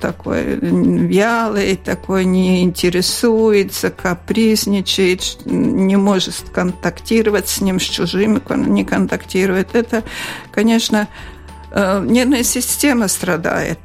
такой 0.00 0.58
вялый, 0.60 1.76
такой 1.76 2.24
не 2.24 2.62
интересуется, 2.62 3.90
капризничает, 3.90 5.38
не 5.44 5.96
может 5.96 6.34
контактировать 6.52 7.48
с 7.48 7.60
ним, 7.60 7.80
с 7.80 7.84
чужими 7.84 8.40
не 8.56 8.84
контактирует. 8.84 9.74
Это, 9.74 10.02
конечно, 10.50 11.08
э, 11.70 12.04
нервная 12.06 12.42
система 12.42 13.08
страдает. 13.08 13.78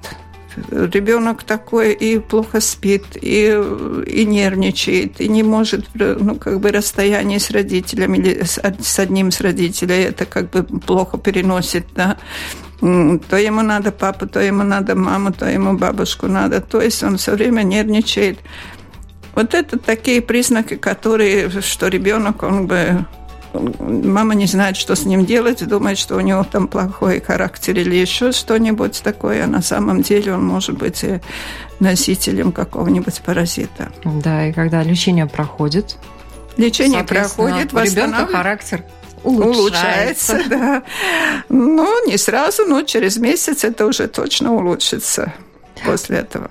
ребенок 0.72 1.44
такой 1.44 1.94
и 1.94 2.20
плохо 2.20 2.60
спит, 2.62 3.04
и, 3.16 3.62
и 4.08 4.26
нервничает, 4.26 5.22
и 5.22 5.30
не 5.30 5.44
может, 5.44 5.86
ну, 5.94 6.36
как 6.36 6.60
бы 6.60 6.72
расстояние 6.72 7.40
с 7.40 7.52
родителями 7.52 8.18
или 8.18 8.44
с, 8.44 8.60
с 8.82 9.00
одним 9.00 9.32
с 9.32 9.42
родителей, 9.42 10.04
это 10.04 10.26
как 10.26 10.50
бы 10.50 10.64
плохо 10.64 11.18
переносит, 11.18 11.86
да, 11.96 12.18
то 12.80 13.38
ему 13.38 13.62
надо 13.62 13.92
папу, 13.92 14.28
то 14.28 14.40
ему 14.40 14.64
надо 14.64 14.96
маму, 14.96 15.32
то 15.32 15.50
ему 15.50 15.78
бабушку 15.78 16.28
надо. 16.28 16.62
То 16.62 16.82
есть 16.82 17.04
он 17.04 17.18
все 17.18 17.34
время 17.34 17.64
нервничает. 17.64 18.40
Вот 19.36 19.54
это 19.54 19.78
такие 19.78 20.22
признаки, 20.22 20.76
которые, 20.76 21.50
что 21.62 21.88
ребенок, 21.88 22.44
он 22.44 22.68
бы 22.68 23.06
мама 23.80 24.36
не 24.36 24.46
знает, 24.46 24.78
что 24.78 24.96
с 24.96 25.06
ним 25.06 25.26
делать, 25.26 25.66
думает, 25.68 25.98
что 25.98 26.16
у 26.16 26.20
него 26.20 26.44
там 26.44 26.68
плохой 26.68 27.20
характер 27.20 27.78
или 27.78 27.96
еще 27.96 28.32
что-нибудь 28.32 29.02
такое, 29.04 29.44
а 29.44 29.48
на 29.48 29.62
самом 29.62 30.02
деле 30.02 30.36
он 30.36 30.46
может 30.46 30.78
быть 30.78 31.04
носителем 31.80 32.52
какого-нибудь 32.52 33.22
паразита. 33.22 33.92
Да, 34.04 34.48
и 34.48 34.54
когда 34.54 34.84
лечение 34.84 35.26
проходит, 35.26 35.98
лечение 36.58 37.04
проходит, 37.04 37.74
ребенка 37.74 38.28
характер 38.28 38.84
улучшается. 39.24 40.34
улучшается 40.34 40.50
да. 40.50 40.84
Ну, 41.50 42.08
не 42.08 42.18
сразу, 42.18 42.66
но 42.66 42.84
через 42.84 43.18
месяц 43.18 43.64
это 43.64 43.86
уже 43.86 44.08
точно 44.08 44.54
улучшится 44.54 45.34
после 45.86 46.18
этого. 46.18 46.50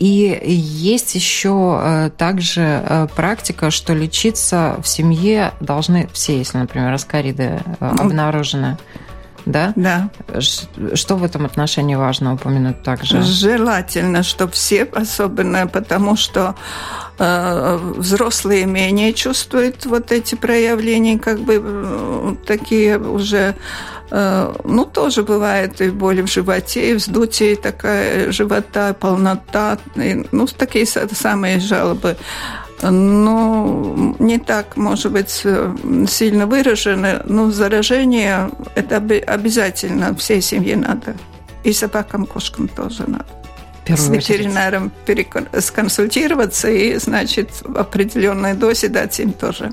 И 0.00 0.38
есть 0.44 1.14
еще 1.14 1.80
э, 1.80 2.10
также 2.16 2.60
э, 2.60 3.06
практика, 3.14 3.70
что 3.70 3.94
лечиться 3.94 4.76
в 4.82 4.88
семье 4.88 5.52
должны 5.60 6.08
все, 6.12 6.36
если, 6.36 6.58
например, 6.58 6.92
аскариды 6.92 7.62
э, 7.80 7.94
обнаружены. 7.98 8.76
Да? 9.46 9.72
Да. 9.76 10.10
Что 10.40 11.16
в 11.16 11.24
этом 11.24 11.44
отношении 11.44 11.94
важно 11.94 12.34
упомянуть 12.34 12.82
также? 12.82 13.22
Желательно, 13.22 14.22
чтобы 14.22 14.52
все, 14.52 14.84
особенно 14.84 15.66
потому, 15.66 16.16
что 16.16 16.54
э, 17.18 17.78
взрослые 17.96 18.66
менее 18.66 19.12
чувствуют 19.12 19.86
вот 19.86 20.12
эти 20.12 20.34
проявления, 20.34 21.18
как 21.18 21.40
бы 21.40 21.60
э, 21.62 22.34
такие 22.46 22.98
уже 22.98 23.54
Э, 24.16 24.54
ну, 24.64 24.84
тоже 24.84 25.22
бывает 25.22 25.80
и 25.80 25.90
боли 25.90 26.22
в 26.22 26.28
животе, 26.28 26.90
и 26.90 26.94
вздутие, 26.94 27.52
и 27.52 27.56
такая 27.56 28.30
живота, 28.32 28.94
полнота. 28.94 29.78
И, 29.96 30.24
ну, 30.30 30.46
такие 30.46 30.86
самые 30.86 31.58
жалобы. 31.58 32.16
Ну, 32.90 34.16
не 34.18 34.38
так, 34.38 34.76
может 34.76 35.12
быть, 35.12 35.40
э, 35.44 35.74
сильно 36.08 36.46
выражены, 36.46 37.22
но 37.24 37.50
заражение– 37.50 38.50
это 38.74 38.96
обязательно 38.96 40.14
всей 40.14 40.42
семье 40.42 40.76
надо. 40.76 41.14
И 41.62 41.72
собакам, 41.72 42.26
кошкам 42.26 42.68
тоже 42.68 43.04
надо. 43.06 43.26
С 43.86 44.08
ветеринаром 44.08 44.92
сконсультироваться 45.60 46.68
и, 46.70 46.96
значит, 46.98 47.50
в 47.62 47.78
определенной 47.78 48.54
дозе 48.54 48.88
дать 48.88 49.18
им 49.20 49.32
тоже. 49.32 49.72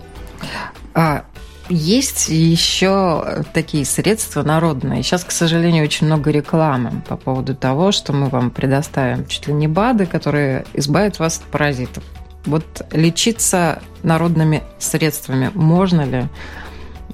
А 0.93 1.23
есть 1.69 2.27
еще 2.27 3.43
такие 3.53 3.85
средства 3.85 4.43
народные. 4.43 5.03
Сейчас, 5.03 5.23
к 5.23 5.31
сожалению, 5.31 5.85
очень 5.85 6.07
много 6.07 6.29
рекламы 6.31 7.01
по 7.07 7.15
поводу 7.15 7.55
того, 7.55 7.91
что 7.91 8.11
мы 8.11 8.27
вам 8.27 8.51
предоставим 8.51 9.25
чуть 9.27 9.47
ли 9.47 9.53
не 9.53 9.67
БАДы, 9.67 10.05
которые 10.05 10.65
избавят 10.73 11.19
вас 11.19 11.37
от 11.37 11.43
паразитов. 11.43 12.03
Вот 12.45 12.65
лечиться 12.91 13.81
народными 14.03 14.63
средствами 14.79 15.51
можно 15.53 16.01
ли? 16.01 16.29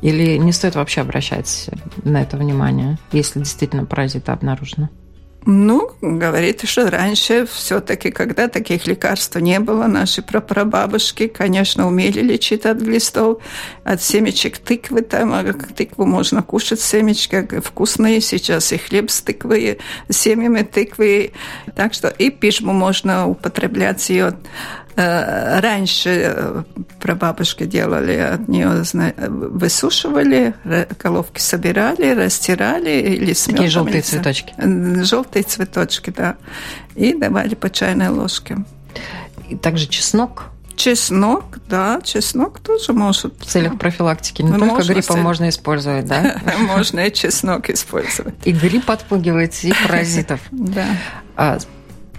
Или 0.02 0.38
не 0.38 0.52
стоит 0.52 0.76
вообще 0.76 1.02
обращать 1.02 1.70
на 2.04 2.22
это 2.22 2.38
внимание, 2.38 2.98
если 3.12 3.40
действительно 3.40 3.86
паразиты 3.86 4.32
обнаружены? 4.32 4.90
Ну, 5.50 5.92
говорит, 6.02 6.64
что 6.68 6.90
раньше 6.90 7.48
все-таки, 7.50 8.12
когда 8.12 8.50
таких 8.50 8.86
лекарств 8.86 9.38
не 9.38 9.62
было, 9.62 9.88
наши 9.88 10.22
прапрабабушки, 10.22 11.28
конечно, 11.28 11.88
умели 11.88 12.20
лечить 12.20 12.66
от 12.66 12.80
глистов, 12.80 13.42
от 13.86 14.02
семечек 14.02 14.58
тыквы. 14.58 15.04
Там, 15.04 15.32
а 15.32 15.46
тыкву 15.54 16.06
можно 16.06 16.44
кушать, 16.44 16.82
семечки 16.82 17.62
вкусные. 17.62 18.20
Сейчас 18.20 18.74
и 18.74 18.78
хлеб 18.78 19.10
с 19.10 19.22
тыквы, 19.22 19.78
семьями 20.10 20.64
тыквы. 20.64 21.32
Так 21.78 21.94
что 21.94 22.10
и 22.10 22.30
пижму 22.30 22.74
можно 22.74 23.30
употреблять 23.30 24.10
ее 24.10 24.34
раньше 24.98 26.10
э, 26.10 26.64
прабабушки 27.00 27.66
делали 27.66 28.18
от 28.18 28.48
нее, 28.48 28.84
высушивали, 29.28 30.56
головки 31.02 31.40
собирали, 31.40 32.16
растирали 32.16 33.02
или 33.02 33.34
с 33.34 33.46
Такие 33.46 33.70
желтые 33.70 34.02
цветочки. 34.02 34.54
Желтые 35.04 35.44
цветочки, 35.44 36.10
да. 36.10 36.38
И 36.96 37.14
давали 37.14 37.54
по 37.54 37.70
чайной 37.70 38.10
ложке. 38.10 38.58
И 39.50 39.56
также 39.56 39.88
чеснок 39.88 40.52
Чеснок, 40.78 41.58
да, 41.68 42.02
чеснок 42.04 42.60
тоже 42.60 42.94
может. 42.94 43.34
В 43.40 43.46
целях 43.46 43.80
профилактики 43.80 44.44
не 44.44 44.52
можно 44.52 44.68
только 44.68 44.94
гриппа 44.94 45.18
можно 45.18 45.50
использовать, 45.50 46.06
да? 46.06 46.40
Можно 46.60 47.08
и 47.08 47.12
чеснок 47.12 47.72
использовать. 47.72 48.36
И 48.46 48.52
грипп 48.52 48.90
отпугивает, 48.92 49.56
и 49.64 49.74
паразитов. 49.74 50.40
Да. 50.52 50.86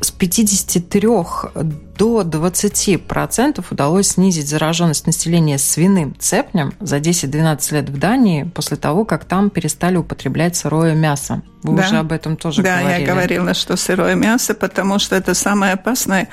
С 0.01 0.11
53 0.13 1.09
до 1.99 2.23
20% 2.23 3.65
удалось 3.71 4.09
снизить 4.09 4.49
зараженность 4.49 5.07
населения 5.07 5.59
свиным 5.59 6.15
цепнем 6.19 6.73
за 6.79 6.99
10-12 6.99 7.75
лет 7.75 7.89
в 7.91 7.99
Дании 7.99 8.45
после 8.45 8.77
того, 8.77 9.05
как 9.05 9.25
там 9.25 9.51
перестали 9.51 9.97
употреблять 9.97 10.57
сырое 10.57 10.95
мясо. 10.95 11.43
Вы 11.65 11.77
да. 11.77 11.85
уже 11.85 11.97
об 11.97 12.13
этом 12.13 12.37
тоже 12.37 12.63
да, 12.63 12.79
говорили. 12.79 12.93
Да, 12.93 12.99
я 12.99 13.07
говорила, 13.07 13.55
что 13.55 13.77
сырое 13.77 14.15
мясо, 14.15 14.55
потому 14.55 15.01
что 15.01 15.17
это 15.17 15.35
самое 15.35 15.73
опасное. 15.73 16.29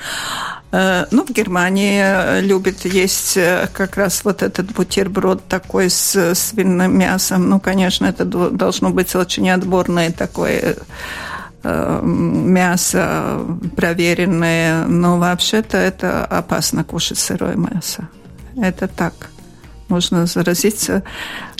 Э, 0.70 1.06
ну, 1.10 1.24
в 1.24 1.30
Германии 1.30 2.00
э, 2.00 2.40
любят 2.42 2.84
есть 2.84 3.36
э, 3.36 3.68
как 3.72 3.96
раз 3.96 4.24
вот 4.24 4.42
этот 4.42 4.72
бутерброд 4.72 5.48
такой 5.48 5.90
с 5.90 6.34
свиным 6.36 6.96
мясом. 6.96 7.48
Ну, 7.48 7.58
конечно, 7.58 8.06
это 8.06 8.24
должно 8.24 8.90
быть 8.90 9.16
очень 9.16 9.50
отборное 9.50 10.12
такое 10.12 10.76
мясо 12.02 13.40
проверенное, 13.76 14.86
но 14.86 15.18
вообще-то 15.18 15.76
это 15.76 16.24
опасно 16.24 16.84
кушать 16.84 17.18
сырое 17.18 17.56
мясо. 17.56 18.08
Это 18.56 18.88
так. 18.88 19.14
Можно 19.88 20.26
заразиться. 20.26 21.02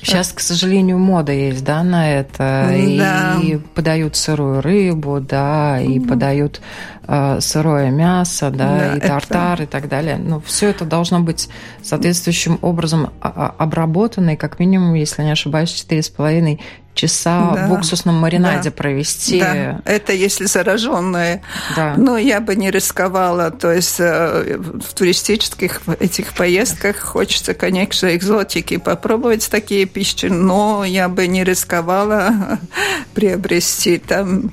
Сейчас, 0.03 0.33
к 0.33 0.41
сожалению, 0.41 0.99
мода 0.99 1.33
есть, 1.33 1.65
да, 1.65 1.83
на 1.83 2.11
это. 2.11 2.73
Да. 2.99 3.37
И 3.43 3.57
подают 3.57 4.17
сырую 4.17 4.61
рыбу, 4.61 5.21
да, 5.21 5.81
и 5.81 5.99
mm. 5.99 6.09
подают 6.09 6.61
э, 7.07 7.39
сырое 7.41 7.91
мясо, 7.91 8.51
да, 8.51 8.79
да 8.79 8.97
и 8.97 9.01
тартар 9.01 9.55
это... 9.55 9.63
и 9.63 9.67
так 9.67 9.89
далее. 9.89 10.17
Но 10.17 10.41
все 10.41 10.69
это 10.69 10.85
должно 10.85 11.21
быть 11.21 11.49
соответствующим 11.83 12.59
образом 12.63 13.11
обработано, 13.21 14.31
и 14.31 14.37
как 14.37 14.59
минимум, 14.59 14.95
если 14.95 15.23
не 15.23 15.33
ошибаюсь, 15.33 15.71
четыре 15.71 16.03
с 16.03 16.09
половиной 16.09 16.61
часа 16.97 17.53
да, 17.55 17.67
в 17.69 17.73
уксусном 17.73 18.17
маринаде 18.17 18.71
да, 18.71 18.77
провести. 18.77 19.39
Да, 19.39 19.81
это 19.85 20.13
если 20.13 20.47
зараженные. 20.47 21.43
Да. 21.77 21.95
Но 21.97 22.17
я 22.17 22.41
бы 22.41 22.57
не 22.57 22.71
рисковала. 22.71 23.51
То 23.51 23.73
есть 23.73 24.01
э, 24.01 24.59
в 24.59 24.95
туристических 24.95 25.83
этих 26.01 26.33
поездках 26.33 26.97
хочется, 26.99 27.55
конечно, 27.55 28.15
экзотики 28.17 28.79
попробовать 28.79 29.49
такие 29.49 29.86
пищи, 29.87 30.27
но 30.27 30.85
я 30.85 31.09
бы 31.09 31.27
не 31.27 31.45
рисковала 31.45 32.59
приобрести 33.15 33.99
там 33.99 34.53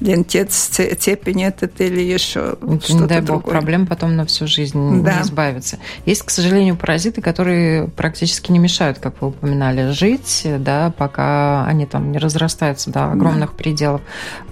лентец, 0.00 0.54
степень 0.54 1.44
этот 1.44 1.80
или 1.80 2.00
еще 2.00 2.56
Это, 2.60 2.80
что-то 2.84 3.02
Не 3.02 3.06
дай 3.06 3.20
бог, 3.20 3.44
проблем 3.44 3.86
потом 3.86 4.16
на 4.16 4.26
всю 4.26 4.46
жизнь 4.46 5.02
да. 5.02 5.16
не 5.16 5.22
избавиться. 5.22 5.78
Есть, 6.04 6.22
к 6.22 6.30
сожалению, 6.30 6.76
паразиты, 6.76 7.22
которые 7.22 7.88
практически 7.88 8.52
не 8.52 8.58
мешают, 8.58 8.98
как 8.98 9.20
вы 9.20 9.28
упоминали, 9.28 9.92
жить, 9.92 10.46
да, 10.58 10.92
пока 10.96 11.64
они 11.66 11.86
там 11.86 12.12
не 12.12 12.18
разрастаются 12.18 12.90
до 12.90 13.12
огромных 13.12 13.50
да. 13.50 13.56
пределов 13.56 14.00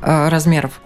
э, 0.01 0.29
размеров. 0.29 0.81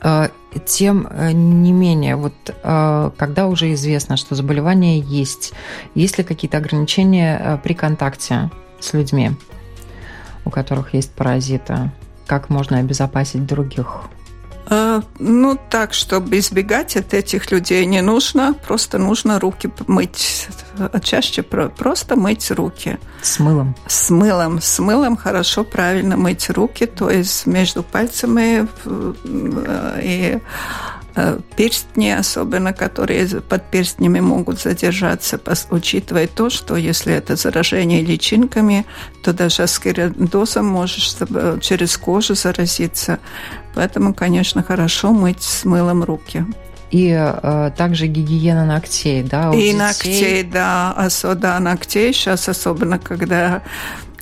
Э, 0.00 0.28
тем 0.64 1.06
э, 1.10 1.32
не 1.32 1.72
менее, 1.72 2.16
вот 2.16 2.34
э, 2.46 3.10
когда 3.16 3.46
уже 3.46 3.72
известно, 3.74 4.16
что 4.16 4.34
заболевание 4.34 5.00
есть, 5.00 5.52
есть 5.94 6.18
ли 6.18 6.24
какие-то 6.24 6.58
ограничения 6.58 7.60
при 7.62 7.74
контакте 7.74 8.50
с 8.80 8.92
людьми, 8.92 9.32
у 10.44 10.50
которых 10.50 10.94
есть 10.94 11.12
паразиты? 11.12 11.90
Как 12.26 12.50
можно 12.50 12.78
обезопасить 12.78 13.46
других? 13.46 14.02
А, 14.70 15.02
ну, 15.18 15.58
так, 15.70 15.94
чтобы 15.94 16.38
избегать 16.38 16.96
от 16.96 17.14
этих 17.14 17.50
людей 17.50 17.86
не 17.86 18.02
нужно, 18.02 18.54
просто 18.66 18.98
нужно 18.98 19.40
руки 19.40 19.70
мыть. 19.86 20.48
Чаще 21.02 21.42
просто 21.42 22.16
мыть 22.16 22.50
руки. 22.50 22.98
С 23.22 23.38
мылом? 23.38 23.74
С 23.86 24.10
мылом. 24.10 24.60
С 24.60 24.78
мылом 24.78 25.16
хорошо, 25.16 25.64
правильно 25.64 26.16
мыть 26.16 26.50
руки, 26.50 26.86
то 26.86 27.10
есть 27.10 27.46
между 27.46 27.82
пальцами 27.82 28.68
и 30.02 30.18
Э, 30.28 30.38
перстни, 31.56 32.10
особенно 32.10 32.72
которые 32.72 33.26
под 33.26 33.70
перстнями 33.70 34.20
могут 34.20 34.60
задержаться, 34.60 35.40
учитывая 35.70 36.26
то, 36.26 36.50
что 36.50 36.76
если 36.76 37.14
это 37.14 37.36
заражение 37.36 38.02
личинками, 38.02 38.84
то 39.22 39.32
даже 39.32 39.62
аскеридозом 39.62 40.66
можешь 40.66 41.14
э, 41.20 41.58
через 41.60 41.96
кожу 41.96 42.34
заразиться. 42.34 43.18
Поэтому, 43.74 44.14
конечно, 44.14 44.62
хорошо 44.62 45.12
мыть 45.12 45.42
с 45.42 45.64
мылом 45.64 46.04
руки. 46.04 46.44
И 46.90 47.10
э, 47.10 47.70
также 47.76 48.06
гигиена 48.06 48.64
ногтей, 48.64 49.22
да? 49.22 49.50
У 49.50 49.54
и 49.54 49.56
детей. 49.56 49.74
ногтей, 49.74 50.42
да, 50.42 50.92
особенно 50.92 51.58
ногтей. 51.60 52.12
Сейчас 52.14 52.48
особенно, 52.48 52.98
когда 52.98 53.62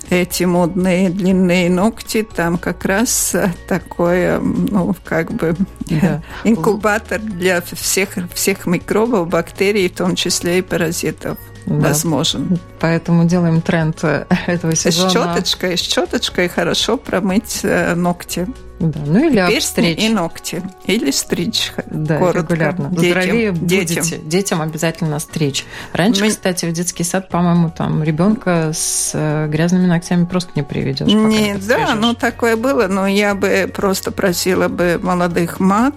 эти 0.09 0.43
модные 0.43 1.09
длинные 1.09 1.69
ногти, 1.69 2.23
там 2.23 2.57
как 2.57 2.85
раз 2.85 3.35
такой, 3.67 4.39
ну, 4.39 4.95
как 5.03 5.31
бы 5.31 5.55
да. 5.89 6.21
инкубатор 6.43 7.19
для 7.19 7.61
всех, 7.61 8.17
всех 8.33 8.65
микробов, 8.65 9.27
бактерий, 9.27 9.89
в 9.89 9.95
том 9.95 10.15
числе 10.15 10.59
и 10.59 10.61
паразитов 10.61 11.37
да. 11.67 11.89
возможен. 11.89 12.59
Поэтому 12.79 13.25
делаем 13.25 13.61
тренд 13.61 14.03
этого 14.47 14.75
сезона. 14.75 15.09
С 15.09 15.13
щеточкой, 15.13 15.77
с 15.77 15.81
щеточкой 15.81 16.49
хорошо 16.49 16.97
промыть 16.97 17.59
э, 17.63 17.93
ногти. 17.95 18.47
Да, 18.79 18.99
ну 19.05 19.27
или 19.27 19.37
и 19.37 19.57
обстричь. 19.57 19.99
и 19.99 20.09
ногти. 20.09 20.61
Или 20.85 21.09
стричь 21.09 21.71
да, 21.87 22.19
коротко. 22.19 22.53
регулярно. 22.53 22.89
Детям, 22.89 23.21
Здоровее 23.21 23.51
детям. 23.51 24.03
будете. 24.03 24.17
Детям 24.17 24.61
обязательно 24.61 25.17
стричь. 25.19 25.65
Раньше, 25.93 26.25
Мы... 26.25 26.29
кстати, 26.29 26.65
в 26.65 26.73
детский 26.73 27.03
сад, 27.03 27.29
по-моему, 27.29 27.73
там 27.75 28.03
ребенка 28.03 28.71
с 28.73 29.11
э, 29.15 29.47
грязными 29.47 29.87
ногтями 29.87 30.25
просто 30.25 30.51
не 30.55 30.61
приведешь. 30.63 31.07
Не, 31.07 31.55
да, 31.57 31.95
ну 31.95 32.13
такое 32.13 32.55
было, 32.55 32.87
но 32.87 33.07
я 33.07 33.33
бы 33.33 33.71
просто 33.73 34.11
просила 34.11 34.67
бы 34.67 34.99
молодых 35.01 35.59
мат 35.59 35.95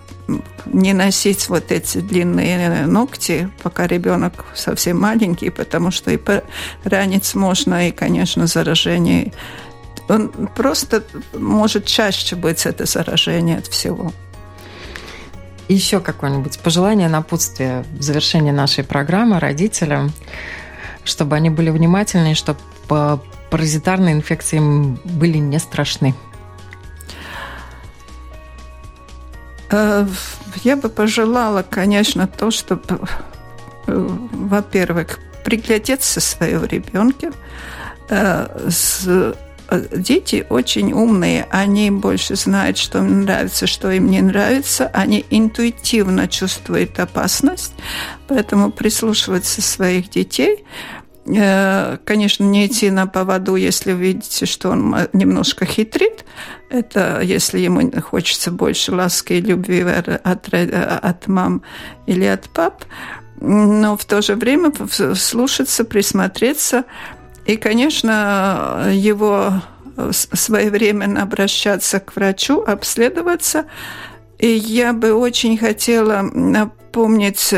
не 0.66 0.92
носить 0.92 1.48
вот 1.48 1.72
эти 1.72 1.98
длинные 1.98 2.86
ногти, 2.86 3.48
пока 3.62 3.86
ребенок 3.86 4.44
совсем 4.54 5.00
маленький, 5.00 5.50
потому 5.50 5.90
что 5.90 6.10
и 6.10 6.18
ранить 6.84 7.34
можно, 7.34 7.88
и, 7.88 7.92
конечно, 7.92 8.46
заражение 8.46 9.32
он 10.10 10.28
просто 10.56 11.04
может 11.34 11.86
чаще 11.86 12.34
быть 12.34 12.66
это 12.66 12.84
заражение 12.84 13.58
от 13.58 13.68
всего. 13.68 14.12
Еще 15.68 16.00
какое-нибудь 16.00 16.58
пожелание, 16.58 17.08
напутствие 17.08 17.84
в 17.92 18.02
завершении 18.02 18.50
нашей 18.50 18.82
программы 18.82 19.38
родителям, 19.38 20.12
чтобы 21.04 21.36
они 21.36 21.48
были 21.48 21.70
внимательны, 21.70 22.34
чтобы 22.34 22.58
паразитарные 23.50 24.14
инфекции 24.14 24.58
были 25.04 25.38
не 25.38 25.60
страшны? 25.60 26.16
Я 29.70 30.76
бы 30.76 30.88
пожелала, 30.88 31.64
конечно, 31.68 32.26
то, 32.26 32.50
чтобы, 32.50 33.00
э, 33.86 34.08
во-первых, 34.32 35.18
приглядеться 35.44 36.20
своего 36.20 36.64
ребенка, 36.64 37.32
э, 38.08 38.46
дети 39.96 40.46
очень 40.50 40.92
умные, 40.92 41.46
они 41.50 41.90
больше 41.90 42.34
знают, 42.34 42.76
что 42.76 42.98
им 42.98 43.22
нравится, 43.22 43.66
что 43.66 43.90
им 43.90 44.10
не 44.10 44.20
нравится, 44.20 44.90
они 44.92 45.24
интуитивно 45.30 46.26
чувствуют 46.28 46.98
опасность, 46.98 47.74
поэтому 48.26 48.72
прислушиваться 48.72 49.62
своих 49.62 50.10
детей, 50.10 50.64
э, 50.64 51.09
Конечно, 52.04 52.44
не 52.44 52.66
идти 52.66 52.90
на 52.90 53.06
поводу, 53.06 53.56
если 53.56 53.92
вы 53.92 54.00
видите, 54.00 54.46
что 54.46 54.70
он 54.70 54.96
немножко 55.12 55.64
хитрит. 55.64 56.24
Это 56.70 57.20
если 57.22 57.58
ему 57.58 57.90
хочется 58.00 58.50
больше 58.50 58.92
ласки 58.92 59.34
и 59.34 59.40
любви 59.40 59.82
от, 59.82 60.48
от 60.52 61.26
мам 61.28 61.62
или 62.06 62.24
от 62.24 62.48
пап. 62.50 62.84
Но 63.40 63.96
в 63.96 64.04
то 64.04 64.22
же 64.22 64.34
время 64.34 64.72
слушаться, 65.14 65.84
присмотреться– 65.84 66.84
и, 67.46 67.56
конечно, 67.56 68.90
его 68.92 69.54
своевременно 70.12 71.22
обращаться 71.22 71.98
к 72.00 72.14
врачу, 72.14 72.62
обследоваться. 72.62 73.64
И 74.40 74.48
я 74.48 74.94
бы 74.94 75.12
очень 75.12 75.58
хотела 75.58 76.22
напомнить, 76.22 77.54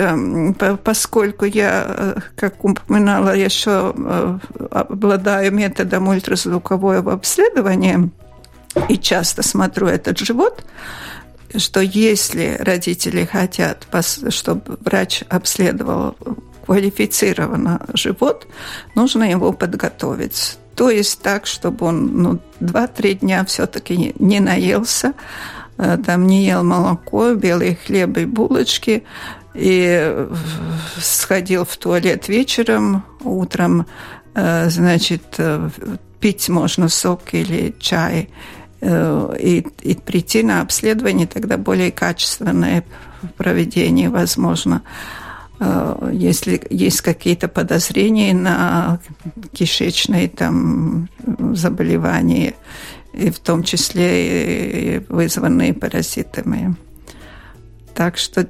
поскольку 0.82 1.44
я, 1.44 2.16
как 2.34 2.64
упоминала, 2.64 3.36
еще 3.36 3.94
э, 3.96 4.38
обладаю 4.70 5.52
методом 5.52 6.08
ультразвукового 6.08 7.12
обследования 7.12 8.10
и 8.88 8.98
часто 8.98 9.44
смотрю 9.44 9.86
этот 9.86 10.18
живот, 10.18 10.64
что 11.54 11.80
если 11.80 12.56
родители 12.58 13.26
хотят, 13.26 13.86
чтобы 14.30 14.76
врач 14.80 15.22
обследовал 15.28 16.16
квалифицированно 16.66 17.86
живот, 17.94 18.48
нужно 18.96 19.30
его 19.30 19.52
подготовить. 19.52 20.58
То 20.74 20.90
есть 20.90 21.22
так, 21.22 21.46
чтобы 21.46 21.86
он 21.86 22.22
ну, 22.22 22.38
2-3 22.60 23.20
дня 23.20 23.44
все-таки 23.44 24.14
не 24.18 24.40
наелся, 24.40 25.08
э, 25.08 25.61
там 26.04 26.26
не 26.26 26.46
ел 26.46 26.62
молоко, 26.62 27.34
белый 27.34 27.74
хлеб 27.74 28.16
и 28.18 28.24
булочки, 28.24 29.04
и 29.54 30.28
сходил 30.98 31.64
в 31.64 31.76
туалет 31.76 32.28
вечером, 32.28 33.04
утром, 33.22 33.86
э, 34.34 34.70
значит, 34.70 35.34
э, 35.38 35.68
пить 36.20 36.48
можно 36.48 36.88
сок 36.88 37.22
или 37.32 37.74
чай, 37.78 38.28
и, 38.84 39.64
и 39.82 39.94
прийти 39.94 40.42
на 40.42 40.60
обследование, 40.60 41.28
тогда 41.28 41.56
более 41.56 41.92
качественное 41.92 42.82
проведение 43.36 44.08
возможно. 44.08 44.82
Э, 45.60 46.10
если 46.12 46.60
есть 46.70 47.00
какие-то 47.02 47.48
подозрения 47.48 48.34
на 48.34 48.98
кишечные 49.52 50.28
там, 50.28 51.08
заболевания, 51.54 52.54
и 53.12 53.30
в 53.30 53.38
том 53.38 53.62
числе 53.62 55.04
вызванные 55.08 55.74
паразитами. 55.74 56.74
Так 57.94 58.16
что 58.16 58.48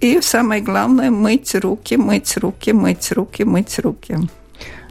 и 0.00 0.20
самое 0.20 0.60
главное 0.60 1.10
мыть 1.10 1.54
руки, 1.54 1.96
мыть 1.96 2.36
руки, 2.36 2.72
мыть 2.72 3.12
руки, 3.12 3.44
мыть 3.44 3.78
руки. 3.78 4.18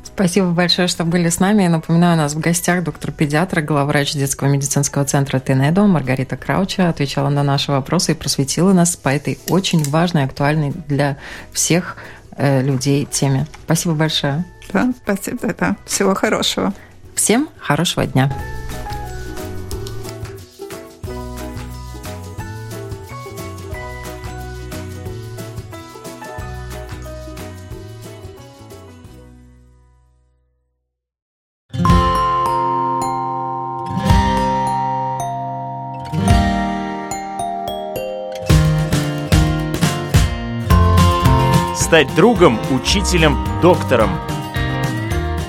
Спасибо 0.03 0.51
большое, 0.51 0.88
что 0.88 1.05
были 1.05 1.30
с 1.30 1.39
нами. 1.39 1.64
Я 1.64 1.70
напоминаю, 1.70 2.16
у 2.16 2.18
нас 2.18 2.36
в 2.36 2.39
гостях 2.39 2.84
доктор-педиатр, 2.84 3.61
главврач 3.61 4.14
детского 4.14 4.47
медицинского 4.47 5.05
центра 5.05 5.39
Тенедо 5.39 5.84
Маргарита 5.86 6.38
Крауча 6.38 6.88
отвечала 6.88 7.30
на 7.30 7.41
наши 7.41 7.72
вопросы 7.72 8.11
и 8.11 8.16
просветила 8.16 8.74
нас 8.74 8.95
по 8.95 9.09
этой 9.09 9.39
очень 9.49 9.84
важной, 9.84 10.26
актуальной 10.26 10.72
для 10.88 11.18
всех 11.51 11.97
э, 12.38 12.61
людей 12.61 13.07
теме. 13.09 13.47
Спасибо 13.66 13.95
большое. 13.95 14.45
Да, 14.72 14.93
спасибо. 15.03 15.53
Да. 15.57 15.78
Всего 15.86 16.14
хорошего. 16.14 16.74
Всем 17.24 17.47
хорошего 17.57 18.05
дня. 18.05 18.30
стать 41.74 42.13
другом, 42.15 42.59
учителем, 42.71 43.38
доктором. 43.61 44.09